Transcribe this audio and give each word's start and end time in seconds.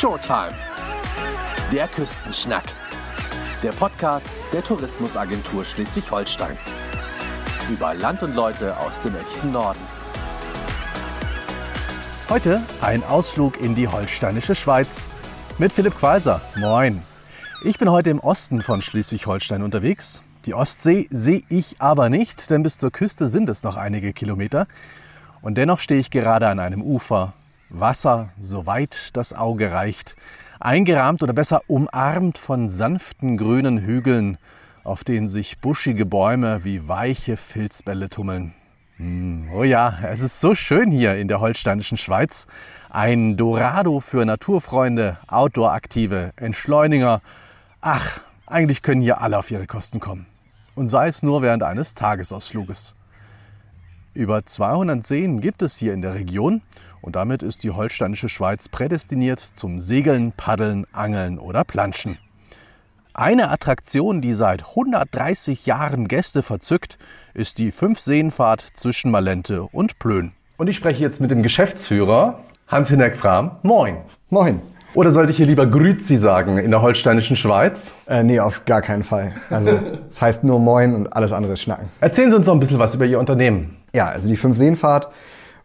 Showtime. 0.00 0.54
Der 1.70 1.86
Küstenschnack. 1.86 2.64
Der 3.62 3.72
Podcast 3.72 4.30
der 4.50 4.64
Tourismusagentur 4.64 5.62
Schleswig-Holstein. 5.62 6.56
Über 7.70 7.92
Land 7.92 8.22
und 8.22 8.34
Leute 8.34 8.78
aus 8.78 9.02
dem 9.02 9.14
echten 9.14 9.52
Norden. 9.52 9.78
Heute 12.30 12.62
ein 12.80 13.04
Ausflug 13.04 13.60
in 13.60 13.74
die 13.74 13.88
holsteinische 13.88 14.54
Schweiz 14.54 15.06
mit 15.58 15.70
Philipp 15.70 15.98
Qualser. 15.98 16.40
Moin. 16.56 17.02
Ich 17.62 17.76
bin 17.76 17.90
heute 17.90 18.08
im 18.08 18.20
Osten 18.20 18.62
von 18.62 18.80
Schleswig-Holstein 18.80 19.62
unterwegs. 19.62 20.22
Die 20.46 20.54
Ostsee 20.54 21.08
sehe 21.10 21.42
ich 21.50 21.76
aber 21.78 22.08
nicht, 22.08 22.48
denn 22.48 22.62
bis 22.62 22.78
zur 22.78 22.90
Küste 22.90 23.28
sind 23.28 23.50
es 23.50 23.64
noch 23.64 23.76
einige 23.76 24.14
Kilometer. 24.14 24.66
Und 25.42 25.56
dennoch 25.56 25.78
stehe 25.80 26.00
ich 26.00 26.10
gerade 26.10 26.48
an 26.48 26.58
einem 26.58 26.80
Ufer. 26.80 27.34
Wasser, 27.70 28.30
soweit 28.40 29.10
das 29.16 29.32
Auge 29.32 29.72
reicht. 29.72 30.16
Eingerahmt 30.58 31.22
oder 31.22 31.32
besser 31.32 31.62
umarmt 31.68 32.36
von 32.36 32.68
sanften 32.68 33.36
grünen 33.36 33.78
Hügeln, 33.78 34.36
auf 34.84 35.04
denen 35.04 35.28
sich 35.28 35.58
buschige 35.58 36.04
Bäume 36.04 36.64
wie 36.64 36.88
weiche 36.88 37.36
Filzbälle 37.36 38.08
tummeln. 38.08 38.54
Hm, 38.96 39.48
oh 39.54 39.62
ja, 39.62 39.98
es 40.12 40.20
ist 40.20 40.40
so 40.40 40.54
schön 40.54 40.90
hier 40.90 41.16
in 41.16 41.28
der 41.28 41.40
holsteinischen 41.40 41.96
Schweiz. 41.96 42.46
Ein 42.90 43.36
Dorado 43.36 44.00
für 44.00 44.26
Naturfreunde, 44.26 45.16
Outdoor-Aktive, 45.28 46.32
Entschleuniger. 46.36 47.22
Ach, 47.80 48.20
eigentlich 48.46 48.82
können 48.82 49.00
hier 49.00 49.22
alle 49.22 49.38
auf 49.38 49.50
ihre 49.50 49.66
Kosten 49.66 50.00
kommen. 50.00 50.26
Und 50.74 50.88
sei 50.88 51.08
es 51.08 51.22
nur 51.22 51.40
während 51.40 51.62
eines 51.62 51.94
Tagesausfluges. 51.94 52.94
Über 54.12 54.44
200 54.44 55.06
Seen 55.06 55.40
gibt 55.40 55.62
es 55.62 55.76
hier 55.76 55.94
in 55.94 56.02
der 56.02 56.14
Region 56.14 56.62
und 57.02 57.16
damit 57.16 57.42
ist 57.42 57.62
die 57.62 57.70
holsteinische 57.70 58.28
Schweiz 58.28 58.68
prädestiniert 58.68 59.40
zum 59.40 59.80
Segeln, 59.80 60.32
Paddeln, 60.36 60.86
Angeln 60.92 61.38
oder 61.38 61.64
Planschen. 61.64 62.18
Eine 63.12 63.50
Attraktion, 63.50 64.20
die 64.20 64.34
seit 64.34 64.68
130 64.68 65.66
Jahren 65.66 66.08
Gäste 66.08 66.42
verzückt, 66.42 66.96
ist 67.34 67.58
die 67.58 67.70
Fünf-Seenfahrt 67.70 68.64
zwischen 68.76 69.10
Malente 69.10 69.62
und 69.62 69.98
Plön. 69.98 70.32
Und 70.56 70.68
ich 70.68 70.76
spreche 70.76 71.00
jetzt 71.02 71.20
mit 71.20 71.30
dem 71.30 71.42
Geschäftsführer 71.42 72.40
Hans-Hinek 72.68 73.16
Fram. 73.16 73.52
Moin. 73.62 73.96
Moin. 74.28 74.60
Oder 74.94 75.12
sollte 75.12 75.30
ich 75.30 75.36
hier 75.36 75.46
lieber 75.46 75.66
Grüzi 75.66 76.16
sagen 76.16 76.58
in 76.58 76.70
der 76.70 76.82
holsteinischen 76.82 77.36
Schweiz? 77.36 77.92
Äh, 78.06 78.24
nee, 78.24 78.40
auf 78.40 78.64
gar 78.64 78.82
keinen 78.82 79.04
Fall. 79.04 79.32
Also 79.48 79.80
es 80.08 80.20
heißt 80.20 80.44
nur 80.44 80.58
Moin 80.58 80.94
und 80.94 81.12
alles 81.12 81.32
andere 81.32 81.52
ist 81.52 81.62
Schnacken. 81.62 81.88
Erzählen 82.00 82.30
Sie 82.30 82.36
uns 82.36 82.46
noch 82.46 82.54
ein 82.54 82.60
bisschen 82.60 82.78
was 82.78 82.94
über 82.94 83.06
Ihr 83.06 83.20
Unternehmen. 83.20 83.76
Ja, 83.94 84.06
also 84.06 84.28
die 84.28 84.36
Fünf-Seenfahrt 84.36 85.10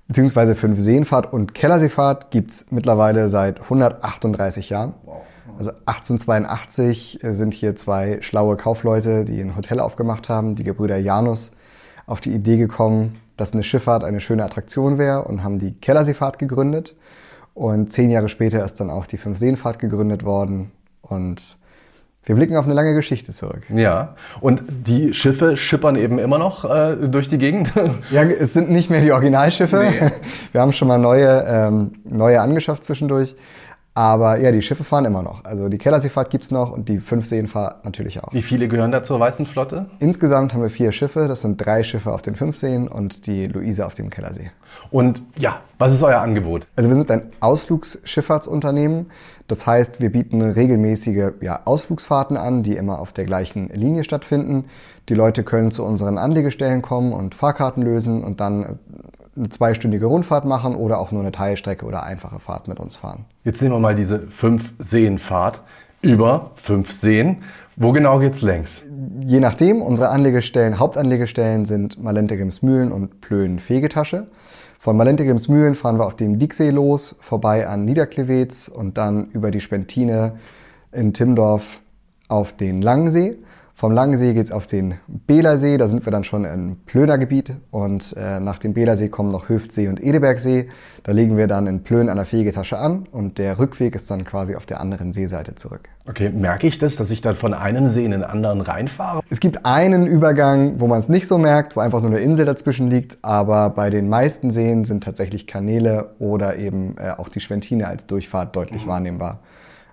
beziehungsweise 0.07 0.55
Fünf-Seenfahrt 0.55 1.31
und 1.31 1.53
Kellerseefahrt 1.53 2.31
gibt's 2.31 2.67
mittlerweile 2.71 3.27
seit 3.29 3.61
138 3.61 4.69
Jahren. 4.69 4.93
Also 5.57 5.71
1882 5.85 7.19
sind 7.21 7.53
hier 7.53 7.75
zwei 7.75 8.21
schlaue 8.21 8.57
Kaufleute, 8.57 9.25
die 9.25 9.39
ein 9.39 9.55
Hotel 9.55 9.79
aufgemacht 9.79 10.27
haben, 10.27 10.55
die 10.55 10.63
Gebrüder 10.63 10.97
Janus, 10.97 11.51
auf 12.07 12.21
die 12.21 12.31
Idee 12.31 12.57
gekommen, 12.57 13.19
dass 13.37 13.53
eine 13.53 13.63
Schifffahrt 13.63 14.03
eine 14.03 14.19
schöne 14.19 14.43
Attraktion 14.43 14.97
wäre 14.97 15.23
und 15.23 15.43
haben 15.43 15.59
die 15.59 15.73
Kellerseefahrt 15.73 16.39
gegründet. 16.39 16.95
Und 17.53 17.91
zehn 17.91 18.11
Jahre 18.11 18.29
später 18.29 18.63
ist 18.63 18.79
dann 18.79 18.89
auch 18.89 19.05
die 19.05 19.17
Fünf-Seenfahrt 19.17 19.79
gegründet 19.79 20.23
worden. 20.25 20.71
Und 21.01 21.57
wir 22.25 22.35
blicken 22.35 22.57
auf 22.57 22.65
eine 22.65 22.73
lange 22.73 22.93
Geschichte 22.93 23.31
zurück. 23.31 23.63
Ja, 23.73 24.15
und 24.41 24.63
die 24.67 25.13
Schiffe 25.13 25.57
schippern 25.57 25.95
eben 25.95 26.17
immer 26.17 26.39
noch 26.39 26.65
äh, 26.65 26.95
durch 27.07 27.29
die 27.29 27.37
Gegend? 27.37 27.71
ja, 28.11 28.23
es 28.23 28.53
sind 28.53 28.69
nicht 28.71 28.89
mehr 28.89 29.01
die 29.01 29.11
Originalschiffe. 29.11 29.85
Nee. 29.89 30.11
Wir 30.51 30.61
haben 30.61 30.71
schon 30.71 30.87
mal 30.87 30.97
neue, 30.97 31.45
ähm, 31.47 31.91
neue 32.03 32.41
angeschafft 32.41 32.83
zwischendurch. 32.83 33.35
Aber 33.97 34.37
ja, 34.41 34.51
die 34.51 34.61
Schiffe 34.61 34.83
fahren 34.83 35.05
immer 35.05 35.23
noch. 35.23 35.45
Also 35.45 35.69
die 35.69 35.77
Kellerseefahrt 35.77 36.29
gibt's 36.29 36.51
noch 36.51 36.71
und 36.71 36.89
die 36.89 36.99
Fünfseenfahrt 36.99 37.85
natürlich 37.85 38.21
auch. 38.21 38.33
Wie 38.33 38.41
viele 38.41 38.67
gehören 38.67 38.91
da 38.91 39.03
zur 39.03 39.21
Weißen 39.21 39.45
Flotte? 39.45 39.85
Insgesamt 39.99 40.53
haben 40.53 40.61
wir 40.61 40.69
vier 40.69 40.91
Schiffe. 40.91 41.29
Das 41.29 41.41
sind 41.41 41.65
drei 41.65 41.81
Schiffe 41.81 42.11
auf 42.11 42.21
den 42.21 42.35
Fünfseen 42.35 42.89
und 42.89 43.25
die 43.25 43.47
Luise 43.47 43.85
auf 43.85 43.95
dem 43.95 44.09
Kellersee. 44.09 44.51
Und 44.91 45.23
ja, 45.37 45.61
was 45.77 45.93
ist 45.93 46.03
euer 46.03 46.19
Angebot? 46.19 46.67
Also 46.75 46.89
wir 46.89 46.95
sind 46.95 47.09
ein 47.09 47.31
Ausflugsschifffahrtsunternehmen. 47.39 49.11
Das 49.47 49.65
heißt, 49.65 50.01
wir 50.01 50.11
bieten 50.11 50.41
regelmäßige 50.41 51.31
ja, 51.39 51.61
Ausflugsfahrten 51.63 52.35
an, 52.35 52.63
die 52.63 52.75
immer 52.75 52.99
auf 52.99 53.13
der 53.13 53.23
gleichen 53.23 53.69
Linie 53.69 54.03
stattfinden. 54.03 54.65
Die 55.07 55.13
Leute 55.13 55.43
können 55.43 55.71
zu 55.71 55.85
unseren 55.85 56.17
Anlegestellen 56.17 56.81
kommen 56.81 57.13
und 57.13 57.33
Fahrkarten 57.33 57.81
lösen 57.81 58.25
und 58.25 58.41
dann 58.41 58.79
eine 59.35 59.49
zweistündige 59.49 60.05
Rundfahrt 60.05 60.45
machen 60.45 60.75
oder 60.75 60.99
auch 60.99 61.11
nur 61.11 61.21
eine 61.21 61.31
Teilstrecke 61.31 61.85
oder 61.85 62.03
einfache 62.03 62.39
Fahrt 62.39 62.67
mit 62.67 62.79
uns 62.79 62.97
fahren. 62.97 63.25
Jetzt 63.43 63.61
nehmen 63.61 63.75
wir 63.75 63.79
mal 63.79 63.95
diese 63.95 64.27
fünf 64.27 64.73
Seenfahrt 64.79 65.61
über 66.01 66.51
fünf 66.55 66.91
Seen. 66.91 67.43
Wo 67.75 67.91
genau 67.91 68.19
geht's 68.19 68.41
längs? 68.41 68.69
Je 69.25 69.41
nachdem, 69.41 69.81
unsere 69.81 70.09
Anlegestellen, 70.09 70.79
Hauptanlegestellen 70.79 71.65
sind 71.65 72.01
Malentegrimsmühlen 72.01 72.91
und 72.91 73.19
Plön-Fegetasche. 73.19 74.27
Von 74.79 74.95
Malentegrimsmühlen 74.95 75.75
fahren 75.75 75.97
wir 75.97 76.05
auf 76.05 76.15
dem 76.15 76.39
Dieksee 76.39 76.69
los, 76.69 77.15
vorbei 77.19 77.67
an 77.67 77.83
Niederklewitz 77.83 78.69
und 78.69 78.97
dann 78.97 79.25
über 79.31 79.51
die 79.51 79.59
Spentine 79.59 80.37
in 80.93 81.13
Timdorf 81.13 81.81
auf 82.29 82.53
den 82.53 82.81
Langsee. 82.81 83.37
Vom 83.77 83.91
Langensee 83.91 84.33
geht's 84.33 84.53
auf 84.53 84.67
den 84.67 84.95
Belersee, 85.05 85.75
da 85.75 85.89
sind 85.89 86.05
wir 86.05 86.11
dann 86.11 86.23
schon 86.23 86.45
im 86.45 86.77
Plöner 86.85 87.17
Gebiet 87.17 87.57
und 87.71 88.15
äh, 88.17 88.39
nach 88.39 88.57
dem 88.57 88.73
Belersee 88.73 89.09
kommen 89.09 89.29
noch 89.29 89.49
Hüftsee 89.49 89.89
und 89.89 90.01
Edebergsee. 90.01 90.69
Da 91.03 91.11
legen 91.11 91.35
wir 91.35 91.47
dann 91.47 91.67
in 91.67 91.83
Plön 91.83 92.07
an 92.07 92.15
der 92.15 92.25
Fegetasche 92.25 92.77
an 92.77 93.05
und 93.11 93.37
der 93.37 93.59
Rückweg 93.59 93.93
ist 93.93 94.09
dann 94.09 94.23
quasi 94.23 94.55
auf 94.55 94.65
der 94.65 94.79
anderen 94.79 95.11
Seeseite 95.11 95.55
zurück. 95.55 95.89
Okay, 96.07 96.29
merke 96.29 96.67
ich 96.67 96.77
das, 96.77 96.95
dass 96.95 97.11
ich 97.11 97.19
dann 97.19 97.35
von 97.35 97.53
einem 97.53 97.87
See 97.87 98.05
in 98.05 98.11
den 98.11 98.23
anderen 98.23 98.61
reinfahre? 98.61 99.21
Es 99.29 99.41
gibt 99.41 99.65
einen 99.65 100.07
Übergang, 100.07 100.79
wo 100.79 100.87
man 100.87 100.99
es 100.99 101.09
nicht 101.09 101.27
so 101.27 101.37
merkt, 101.37 101.75
wo 101.75 101.81
einfach 101.81 101.99
nur 101.99 102.11
eine 102.11 102.21
Insel 102.21 102.45
dazwischen 102.45 102.87
liegt, 102.87 103.17
aber 103.23 103.71
bei 103.71 103.89
den 103.89 104.07
meisten 104.07 104.51
Seen 104.51 104.85
sind 104.85 105.03
tatsächlich 105.03 105.47
Kanäle 105.47 106.15
oder 106.19 106.55
eben 106.55 106.95
äh, 106.97 107.09
auch 107.09 107.27
die 107.27 107.41
Schwentine 107.41 107.87
als 107.87 108.07
Durchfahrt 108.07 108.55
deutlich 108.55 108.85
mhm. 108.85 108.89
wahrnehmbar. 108.89 109.41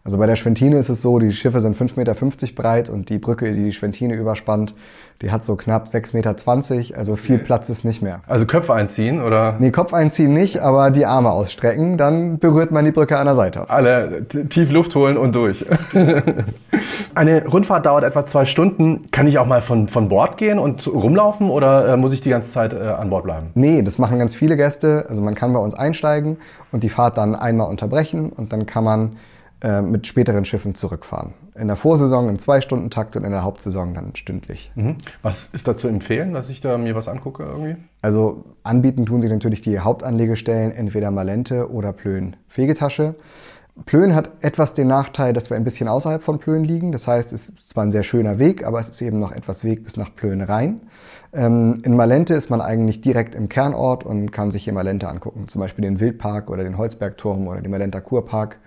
Also 0.05 0.19
bei 0.19 0.27
der 0.27 0.35
Schwentine 0.35 0.79
ist 0.79 0.89
es 0.89 1.01
so, 1.01 1.21
die 1.21 1.31
Schiffe 1.31 1.61
sind 1.61 1.77
5,50 1.77 1.97
Meter 1.97 2.15
breit 2.55 2.91
und 2.91 3.09
die 3.09 3.19
Brücke, 3.19 3.53
die 3.53 3.65
die 3.65 3.73
Schwentine 3.73 4.15
überspannt, 4.15 4.75
die 5.21 5.31
hat 5.31 5.45
so 5.45 5.55
knapp 5.55 5.87
6,20 5.87 6.15
Meter, 6.17 6.99
also 6.99 7.15
viel 7.15 7.39
Platz 7.39 7.69
ist 7.69 7.85
nicht 7.85 8.03
mehr. 8.03 8.23
Also 8.27 8.45
Köpfe 8.45 8.75
einziehen, 8.75 9.23
oder? 9.23 9.55
Nee, 9.61 9.71
Kopf 9.71 9.95
einziehen 9.95 10.35
nicht, 10.35 10.59
aber 10.59 10.91
die 10.91 11.07
Arme 11.07 11.31
ausstrecken, 11.31 11.97
dann 11.97 12.41
berührt 12.41 12.73
man 12.73 12.85
die 12.85 12.91
Brücke 12.91 13.17
an 13.17 13.27
der 13.27 13.37
Seite. 13.37 13.71
Alle 13.71 14.27
tief 14.27 14.73
Luft 14.73 14.97
holen 14.97 15.17
und 15.17 15.37
durch. 15.37 15.65
Eine 17.15 17.47
Rundfahrt 17.47 17.87
dauert 17.87 18.03
etwa 18.03 18.27
zwei 18.27 18.45
Stunden. 18.45 19.03
Kann 19.13 19.29
ich 19.29 19.39
auch 19.39 19.47
mal 19.47 19.61
von, 19.61 19.87
von 19.87 20.09
Bord 20.09 20.37
gehen 20.37 20.59
und 20.59 20.89
rumlaufen 20.89 21.49
oder 21.49 21.93
äh, 21.93 21.97
muss 21.97 22.13
ich 22.13 22.23
die 22.23 22.31
ganze 22.31 22.51
Zeit 22.51 22.73
äh, 22.73 22.79
an 22.79 23.11
Bord 23.11 23.23
bleiben? 23.23 23.51
Nee, 23.55 23.83
das 23.83 23.99
machen 23.99 24.19
ganz 24.19 24.35
viele 24.35 24.57
Gäste. 24.57 25.07
Also 25.09 25.23
man 25.23 25.37
kann 25.37 25.53
bei 25.53 25.61
uns 25.61 25.75
einsteigen 25.75 26.39
und 26.73 26.83
die 26.83 26.89
Fahrt 26.89 27.19
dann 27.19 27.37
einmal 27.37 27.69
unterbrechen 27.69 28.31
und 28.31 28.53
dann 28.53 28.67
kann 28.67 28.83
man 28.83 29.13
mit 29.83 30.07
späteren 30.07 30.45
Schiffen 30.45 30.75
zurückfahren. 30.75 31.35
In 31.55 31.69
der 31.69 31.77
Vorsaison 31.77 32.29
im 32.29 32.39
Zwei-Stunden-Takt 32.39 33.17
und 33.17 33.25
in 33.25 33.31
der 33.31 33.45
Hauptsaison 33.45 33.95
dann 33.95 34.17
stündlich. 34.17 34.73
Mhm. 34.75 34.97
Was 35.23 35.47
ist 35.47 35.69
da 35.69 35.77
zu 35.77 35.87
empfehlen, 35.87 36.33
dass 36.33 36.49
ich 36.49 36.61
da 36.61 36.77
mir 36.79 36.95
was 36.95 37.07
angucke 37.07 37.45
irgendwie? 37.45 37.77
Also 38.01 38.45
anbieten 38.65 39.07
tun 39.07 39.21
sich 39.21 39.31
natürlich 39.31 39.61
die 39.61 39.79
Hauptanlegestellen, 39.79 40.73
entweder 40.73 41.11
Malente 41.11 41.71
oder 41.71 41.93
Plön 41.93 42.37
Fegetasche. 42.49 43.15
Plön 43.87 44.15
hat 44.15 44.33
etwas 44.41 44.75
den 44.75 44.87
Nachteil, 44.89 45.33
dass 45.33 45.49
wir 45.49 45.57
ein 45.57 45.65
bisschen 45.65 45.89
außerhalb 45.89 46.23
von 46.23 46.39
Plön 46.39 46.63
liegen. 46.63 46.93
Das 46.93 47.09
heißt, 47.09 47.33
es 47.33 47.49
ist 47.49 47.69
zwar 47.69 47.85
ein 47.85 47.91
sehr 47.91 48.03
schöner 48.03 48.39
Weg, 48.39 48.67
aber 48.67 48.79
es 48.79 48.91
ist 48.91 49.01
eben 49.01 49.19
noch 49.19 49.33
etwas 49.33 49.65
Weg 49.65 49.85
bis 49.85 49.97
nach 49.97 50.15
Plön 50.15 50.43
rein. 50.43 50.83
Ähm, 51.33 51.79
in 51.83 51.97
Malente 51.97 52.35
ist 52.35 52.51
man 52.51 52.61
eigentlich 52.61 53.01
direkt 53.01 53.35
im 53.35 53.49
Kernort 53.49 54.05
und 54.05 54.31
kann 54.31 54.51
sich 54.51 54.65
hier 54.65 54.75
Malente 54.75 55.09
angucken. 55.09 55.49
Zum 55.49 55.61
Beispiel 55.61 55.83
den 55.83 56.01
Wildpark 56.01 56.51
oder 56.51 56.65
den 56.65 56.77
Holzbergturm 56.77 57.47
oder 57.47 57.63
den 57.63 57.71
Malenter 57.71 58.03
Kurpark. 58.03 58.59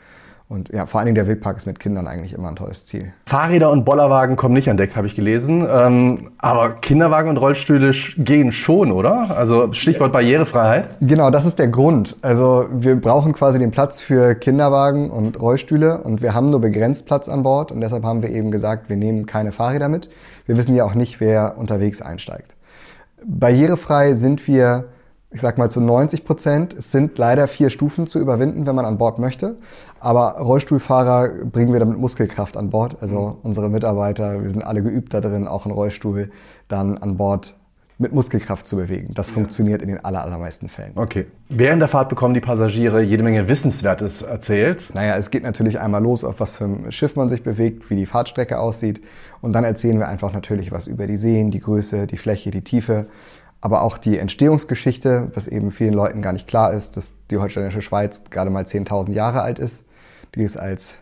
Und 0.47 0.69
ja, 0.69 0.85
vor 0.85 0.99
allen 0.99 1.07
Dingen 1.07 1.15
der 1.15 1.25
Wildpark 1.25 1.57
ist 1.57 1.65
mit 1.65 1.79
Kindern 1.79 2.05
eigentlich 2.05 2.33
immer 2.33 2.49
ein 2.49 2.55
tolles 2.55 2.85
Ziel. 2.85 3.13
Fahrräder 3.25 3.71
und 3.71 3.83
Bollerwagen 3.83 4.35
kommen 4.35 4.53
nicht 4.53 4.67
entdeckt, 4.67 4.95
habe 4.95 5.07
ich 5.07 5.15
gelesen. 5.15 5.67
Ähm, 5.67 6.29
aber 6.37 6.75
Kinderwagen 6.75 7.31
und 7.31 7.37
Rollstühle 7.37 7.91
gehen 8.17 8.51
schon, 8.51 8.91
oder? 8.91 9.35
Also 9.35 9.73
Stichwort 9.73 10.13
Barrierefreiheit. 10.13 10.97
Genau, 11.01 11.31
das 11.31 11.47
ist 11.47 11.57
der 11.57 11.67
Grund. 11.67 12.15
Also 12.21 12.67
wir 12.71 12.95
brauchen 12.95 13.33
quasi 13.33 13.57
den 13.57 13.71
Platz 13.71 13.99
für 13.99 14.35
Kinderwagen 14.35 15.09
und 15.09 15.41
Rollstühle 15.41 16.01
und 16.03 16.21
wir 16.21 16.35
haben 16.35 16.45
nur 16.45 16.61
begrenzt 16.61 17.07
Platz 17.07 17.27
an 17.27 17.41
Bord 17.41 17.71
und 17.71 17.81
deshalb 17.81 18.03
haben 18.03 18.21
wir 18.21 18.29
eben 18.29 18.51
gesagt, 18.51 18.87
wir 18.87 18.97
nehmen 18.97 19.25
keine 19.25 19.51
Fahrräder 19.51 19.89
mit. 19.89 20.11
Wir 20.45 20.57
wissen 20.57 20.75
ja 20.75 20.83
auch 20.83 20.93
nicht, 20.93 21.19
wer 21.19 21.57
unterwegs 21.57 22.03
einsteigt. 22.03 22.55
Barrierefrei 23.25 24.13
sind 24.13 24.45
wir 24.47 24.85
ich 25.35 25.41
sag 25.41 25.57
mal 25.57 25.69
zu 25.69 25.81
90 25.81 26.23
Prozent. 26.23 26.73
Es 26.73 26.93
sind 26.93 27.17
leider 27.17 27.47
vier 27.47 27.69
Stufen 27.69 28.07
zu 28.07 28.19
überwinden, 28.19 28.65
wenn 28.65 28.73
man 28.73 28.85
an 28.85 28.97
Bord 28.97 29.19
möchte. 29.19 29.57
Aber 29.99 30.37
Rollstuhlfahrer 30.39 31.27
bringen 31.51 31.73
wir 31.73 31.81
damit 31.81 31.97
Muskelkraft 31.97 32.55
an 32.55 32.69
Bord. 32.69 32.95
Also 33.01 33.19
mhm. 33.19 33.35
unsere 33.43 33.69
Mitarbeiter, 33.69 34.41
wir 34.41 34.49
sind 34.49 34.63
alle 34.63 34.81
geübt 34.81 35.13
da 35.13 35.19
drin, 35.19 35.45
auch 35.45 35.65
einen 35.65 35.73
Rollstuhl 35.73 36.31
dann 36.69 36.97
an 36.97 37.17
Bord 37.17 37.53
mit 37.97 38.13
Muskelkraft 38.13 38.65
zu 38.65 38.77
bewegen. 38.77 39.13
Das 39.13 39.29
funktioniert 39.29 39.81
in 39.81 39.89
den 39.89 40.03
aller, 40.03 40.21
allermeisten 40.21 40.69
Fällen. 40.69 40.93
Okay. 40.95 41.25
Während 41.49 41.81
der 41.81 41.89
Fahrt 41.89 42.07
bekommen 42.07 42.33
die 42.33 42.41
Passagiere 42.41 43.01
jede 43.01 43.23
Menge 43.23 43.47
Wissenswertes 43.49 44.21
erzählt. 44.21 44.93
Naja, 44.93 45.17
es 45.17 45.31
geht 45.31 45.43
natürlich 45.43 45.79
einmal 45.79 46.01
los, 46.01 46.23
auf 46.23 46.39
was 46.39 46.55
für 46.55 46.65
ein 46.65 46.91
Schiff 46.91 47.15
man 47.17 47.27
sich 47.27 47.43
bewegt, 47.43 47.89
wie 47.89 47.95
die 47.95 48.05
Fahrtstrecke 48.05 48.59
aussieht. 48.59 49.01
Und 49.41 49.53
dann 49.53 49.65
erzählen 49.65 49.97
wir 49.99 50.07
einfach 50.07 50.31
natürlich 50.31 50.71
was 50.71 50.87
über 50.87 51.07
die 51.07 51.17
Seen, 51.17 51.51
die 51.51 51.59
Größe, 51.59 52.07
die 52.07 52.17
Fläche, 52.17 52.51
die 52.51 52.63
Tiefe. 52.63 53.07
Aber 53.65 53.81
auch 53.81 53.97
die 53.97 54.19
Entstehungsgeschichte, 54.19 55.31
was 55.33 55.47
eben 55.47 55.71
vielen 55.71 55.95
Leuten 55.95 56.21
gar 56.21 56.33
nicht 56.33 56.47
klar 56.47 56.71
ist, 56.71 56.97
dass 56.97 57.15
die 57.31 57.37
holsteinische 57.37 57.81
Schweiz 57.81 58.21
gerade 58.29 58.51
mal 58.51 58.63
10.000 58.63 59.11
Jahre 59.11 59.41
alt 59.41 59.57
ist. 59.57 59.83
Die 60.35 60.43
ist 60.43 60.55
als 60.55 60.97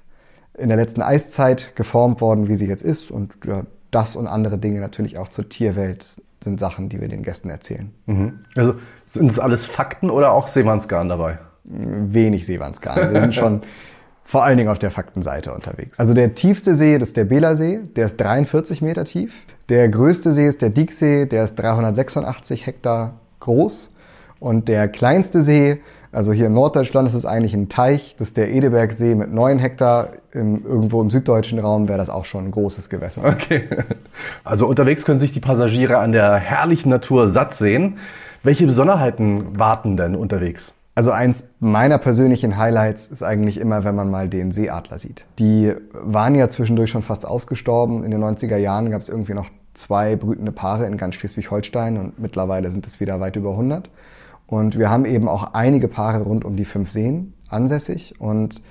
in 0.57 0.69
der 0.69 0.77
letzten 0.77 1.01
Eiszeit 1.01 1.75
geformt 1.75 2.21
worden, 2.21 2.47
wie 2.47 2.55
sie 2.55 2.65
jetzt 2.65 2.81
ist. 2.81 3.11
Und 3.11 3.33
ja, 3.45 3.63
das 3.91 4.15
und 4.15 4.27
andere 4.27 4.57
Dinge 4.57 4.79
natürlich 4.79 5.17
auch 5.17 5.27
zur 5.27 5.49
Tierwelt 5.49 6.07
sind 6.41 6.57
Sachen, 6.57 6.87
die 6.87 7.01
wir 7.01 7.09
den 7.09 7.21
Gästen 7.21 7.49
erzählen. 7.49 7.91
Mhm. 8.05 8.45
Also 8.55 8.75
sind 9.03 9.29
es 9.29 9.39
alles 9.39 9.65
Fakten 9.65 10.09
oder 10.09 10.31
auch 10.31 10.47
Seemannsgarn 10.47 11.09
dabei? 11.09 11.39
Wenig 11.65 12.45
Seemannsgarn. 12.45 13.11
Wir 13.11 13.19
sind 13.19 13.35
schon 13.35 13.63
vor 14.23 14.45
allen 14.45 14.57
Dingen 14.57 14.69
auf 14.69 14.79
der 14.79 14.91
Faktenseite 14.91 15.53
unterwegs. 15.53 15.99
Also 15.99 16.13
der 16.13 16.33
tiefste 16.33 16.75
See, 16.75 16.97
das 16.97 17.09
ist 17.09 17.17
der 17.17 17.25
Bela-See, 17.25 17.81
der 17.97 18.05
ist 18.05 18.15
43 18.21 18.81
Meter 18.81 19.03
tief. 19.03 19.41
Der 19.69 19.89
größte 19.89 20.33
See 20.33 20.47
ist 20.47 20.61
der 20.61 20.69
Dieksee, 20.69 21.25
der 21.25 21.43
ist 21.43 21.55
386 21.55 22.65
Hektar 22.65 23.19
groß. 23.39 23.91
Und 24.39 24.67
der 24.67 24.87
kleinste 24.89 25.41
See 25.41 25.79
also 26.13 26.31
hier 26.31 26.45
in 26.45 26.53
Norddeutschland 26.53 27.07
ist 27.07 27.15
es 27.15 27.25
eigentlich 27.25 27.55
ein 27.55 27.69
Teich, 27.69 28.15
das 28.19 28.29
ist 28.29 28.37
der 28.37 28.51
Edebergsee 28.51 29.15
mit 29.15 29.33
9 29.33 29.57
Hektar. 29.57 30.11
Im, 30.31 30.63
irgendwo 30.63 31.01
im 31.01 31.09
süddeutschen 31.09 31.57
Raum 31.57 31.87
wäre 31.87 31.97
das 31.97 32.11
auch 32.11 32.25
schon 32.25 32.45
ein 32.45 32.51
großes 32.51 32.89
Gewässer. 32.89 33.23
Okay. 33.25 33.67
Also 34.43 34.67
unterwegs 34.67 35.05
können 35.05 35.17
sich 35.17 35.31
die 35.31 35.39
Passagiere 35.39 35.97
an 35.97 36.11
der 36.11 36.35
herrlichen 36.35 36.89
Natur 36.89 37.27
satt 37.27 37.55
sehen. 37.55 37.97
Welche 38.43 38.67
Besonderheiten 38.67 39.57
warten 39.57 39.97
denn 39.97 40.15
unterwegs? 40.15 40.75
Also 40.95 41.11
eins 41.11 41.47
meiner 41.59 41.97
persönlichen 41.97 42.57
Highlights 42.57 43.07
ist 43.07 43.23
eigentlich 43.23 43.59
immer, 43.59 43.83
wenn 43.83 43.95
man 43.95 44.11
mal 44.11 44.29
den 44.29 44.51
Seeadler 44.51 44.99
sieht. 44.99 45.25
Die 45.39 45.73
waren 45.91 46.35
ja 46.35 46.49
zwischendurch 46.49 46.91
schon 46.91 47.01
fast 47.01 47.25
ausgestorben. 47.25 48.03
In 48.03 48.11
den 48.11 48.23
90er 48.23 48.57
Jahren 48.57 48.91
gab 48.91 49.01
es 49.01 49.09
irgendwie 49.09 49.33
noch 49.33 49.49
zwei 49.73 50.15
brütende 50.15 50.51
Paare 50.51 50.85
in 50.85 50.97
ganz 50.97 51.15
Schleswig-Holstein 51.15 51.97
und 51.97 52.19
mittlerweile 52.19 52.69
sind 52.69 52.85
es 52.85 52.99
wieder 52.99 53.19
weit 53.19 53.35
über 53.35 53.51
100. 53.51 53.89
Und 54.45 54.77
wir 54.77 54.91
haben 54.91 55.05
eben 55.05 55.27
auch 55.27 55.53
einige 55.53 55.87
Paare 55.87 56.21
rund 56.23 56.45
um 56.45 56.55
die 56.55 56.65
fünf 56.65 56.91
Seen 56.91 57.33
ansässig 57.49 58.19
und 58.19 58.61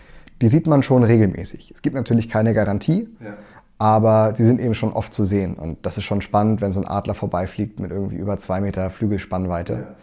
die 0.40 0.48
sieht 0.48 0.68
man 0.68 0.82
schon 0.84 1.02
regelmäßig. 1.02 1.72
Es 1.74 1.82
gibt 1.82 1.96
natürlich 1.96 2.28
keine 2.28 2.54
Garantie, 2.54 3.08
ja. 3.24 3.34
aber 3.78 4.34
sie 4.36 4.44
sind 4.44 4.60
eben 4.60 4.74
schon 4.74 4.92
oft 4.92 5.12
zu 5.12 5.24
sehen. 5.24 5.54
Und 5.54 5.84
das 5.86 5.98
ist 5.98 6.04
schon 6.04 6.20
spannend, 6.20 6.60
wenn 6.60 6.72
so 6.72 6.80
ein 6.80 6.86
Adler 6.86 7.14
vorbeifliegt 7.14 7.80
mit 7.80 7.90
irgendwie 7.90 8.16
über 8.16 8.38
zwei 8.38 8.60
Meter 8.60 8.90
Flügelspannweite. 8.90 9.72
Ja. 9.72 9.96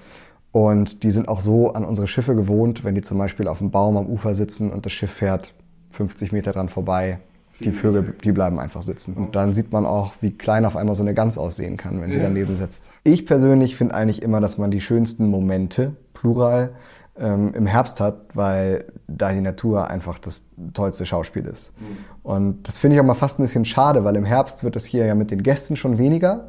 Und 0.51 1.03
die 1.03 1.11
sind 1.11 1.27
auch 1.27 1.41
so 1.41 1.73
an 1.73 1.85
unsere 1.85 2.07
Schiffe 2.07 2.35
gewohnt, 2.35 2.83
wenn 2.83 2.95
die 2.95 3.01
zum 3.01 3.17
Beispiel 3.17 3.47
auf 3.47 3.59
dem 3.59 3.71
Baum 3.71 3.97
am 3.97 4.07
Ufer 4.07 4.33
sitzen 4.33 4.71
und 4.71 4.85
das 4.85 4.93
Schiff 4.93 5.11
fährt 5.11 5.53
50 5.91 6.31
Meter 6.31 6.51
dran 6.51 6.69
vorbei, 6.69 7.19
die 7.59 7.71
Vögel, 7.71 8.15
die 8.23 8.31
bleiben 8.31 8.59
einfach 8.59 8.83
sitzen. 8.83 9.15
Und 9.15 9.35
dann 9.35 9.53
sieht 9.53 9.71
man 9.73 9.85
auch, 9.85 10.13
wie 10.21 10.31
klein 10.31 10.65
auf 10.65 10.77
einmal 10.77 10.95
so 10.95 11.03
eine 11.03 11.13
Gans 11.13 11.37
aussehen 11.37 11.77
kann, 11.77 11.99
wenn 11.99 12.11
sie 12.11 12.19
daneben 12.19 12.55
sitzt. 12.55 12.89
Ich 13.03 13.25
persönlich 13.25 13.75
finde 13.75 13.95
eigentlich 13.95 14.21
immer, 14.21 14.39
dass 14.39 14.57
man 14.57 14.71
die 14.71 14.81
schönsten 14.81 15.27
Momente, 15.27 15.95
plural, 16.13 16.71
ähm, 17.17 17.53
im 17.53 17.65
Herbst 17.65 17.99
hat, 17.99 18.15
weil 18.33 18.85
da 19.07 19.33
die 19.33 19.41
Natur 19.41 19.89
einfach 19.89 20.19
das 20.19 20.45
tollste 20.73 21.05
Schauspiel 21.05 21.45
ist. 21.45 21.73
Mhm. 21.79 21.97
Und 22.23 22.67
das 22.67 22.77
finde 22.77 22.95
ich 22.95 23.01
auch 23.01 23.05
mal 23.05 23.13
fast 23.13 23.39
ein 23.39 23.43
bisschen 23.43 23.65
schade, 23.65 24.05
weil 24.05 24.15
im 24.15 24.25
Herbst 24.25 24.63
wird 24.63 24.75
es 24.75 24.85
hier 24.85 25.05
ja 25.05 25.15
mit 25.15 25.29
den 25.31 25.43
Gästen 25.43 25.75
schon 25.75 25.97
weniger, 25.97 26.47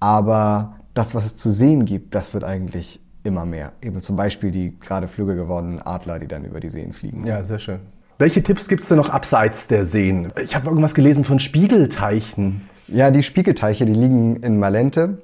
aber 0.00 0.76
das, 0.94 1.14
was 1.14 1.26
es 1.26 1.36
zu 1.36 1.50
sehen 1.50 1.84
gibt, 1.84 2.14
das 2.14 2.32
wird 2.32 2.44
eigentlich 2.44 3.00
immer 3.28 3.46
mehr. 3.46 3.72
Eben 3.82 4.00
zum 4.00 4.16
Beispiel 4.16 4.50
die 4.50 4.78
gerade 4.80 5.06
Flügge 5.06 5.36
gewordenen 5.36 5.80
Adler, 5.80 6.18
die 6.18 6.26
dann 6.26 6.44
über 6.44 6.60
die 6.60 6.68
Seen 6.68 6.92
fliegen. 6.92 7.24
Ja, 7.24 7.44
sehr 7.44 7.58
schön. 7.58 7.80
Welche 8.18 8.42
Tipps 8.42 8.66
gibt 8.66 8.82
es 8.82 8.88
denn 8.88 8.96
noch 8.96 9.10
abseits 9.10 9.68
der 9.68 9.84
Seen? 9.84 10.32
Ich 10.42 10.56
habe 10.56 10.66
irgendwas 10.66 10.94
gelesen 10.94 11.24
von 11.24 11.38
Spiegelteichen. 11.38 12.68
Ja, 12.88 13.12
die 13.12 13.22
Spiegelteiche, 13.22 13.86
die 13.86 13.92
liegen 13.92 14.36
in 14.36 14.58
Malente 14.58 15.18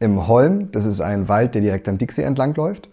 im 0.00 0.26
Holm. 0.26 0.72
Das 0.72 0.86
ist 0.86 1.00
ein 1.00 1.28
Wald, 1.28 1.54
der 1.54 1.62
direkt 1.62 1.88
am 1.88 1.98
Dixie 1.98 2.22
entlang 2.22 2.54
läuft. 2.56 2.88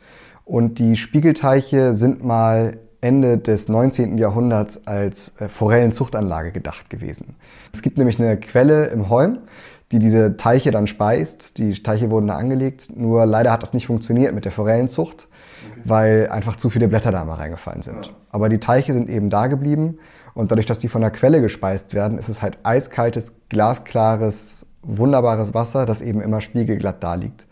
Und 0.46 0.78
die 0.78 0.96
Spiegelteiche 0.96 1.94
sind 1.96 2.24
mal 2.24 2.78
Ende 3.02 3.38
des 3.38 3.70
19. 3.70 4.18
Jahrhunderts 4.18 4.86
als 4.86 5.34
äh, 5.40 5.50
Forellenzuchtanlage 5.50 6.52
gedacht 6.52 6.90
gewesen. 6.90 7.36
Es 7.74 7.82
gibt 7.82 7.98
nämlich 7.98 8.20
eine 8.20 8.38
Quelle 8.38 8.88
im 8.88 9.10
Holm, 9.10 9.40
die 9.92 10.00
diese 10.00 10.38
Teiche 10.38 10.72
dann 10.72 10.88
speist. 10.88 11.58
Die 11.58 11.72
Teiche 11.82 12.12
wurden 12.12 12.28
da 12.28 12.36
angelegt, 12.36 12.90
nur 12.96 13.26
leider 13.26 13.52
hat 13.52 13.64
das 13.64 13.74
nicht 13.74 13.88
funktioniert 13.88 14.34
mit 14.34 14.46
der 14.46 14.52
Forellenzucht 14.52 15.28
weil 15.84 16.28
einfach 16.30 16.56
zu 16.56 16.70
viele 16.70 16.88
Blätter 16.88 17.12
da 17.12 17.24
mal 17.26 17.36
reingefallen 17.36 17.82
sind. 17.82 18.08
Ja. 18.08 18.12
Aber 18.30 18.50
die 18.50 18.60
Teiche 18.60 18.94
sind 18.94 19.10
eben 19.10 19.30
da 19.30 19.48
geblieben 19.48 20.00
und 20.34 20.52
dadurch, 20.52 20.66
dass 20.66 20.80
die 20.80 20.88
von 20.88 21.02
der 21.02 21.12
Quelle 21.12 21.42
gespeist 21.42 21.94
werden, 21.94 22.18
ist 22.18 22.30
es 22.30 22.42
halt 22.42 22.58
eiskaltes, 22.64 23.36
glasklares, 23.50 24.66
wunderbares 24.82 25.54
Wasser, 25.54 25.86
das 25.86 26.02
eben 26.02 26.22
immer 26.22 26.42
spiegelglatt 26.42 27.04
da 27.04 27.16
liegt. 27.16 27.48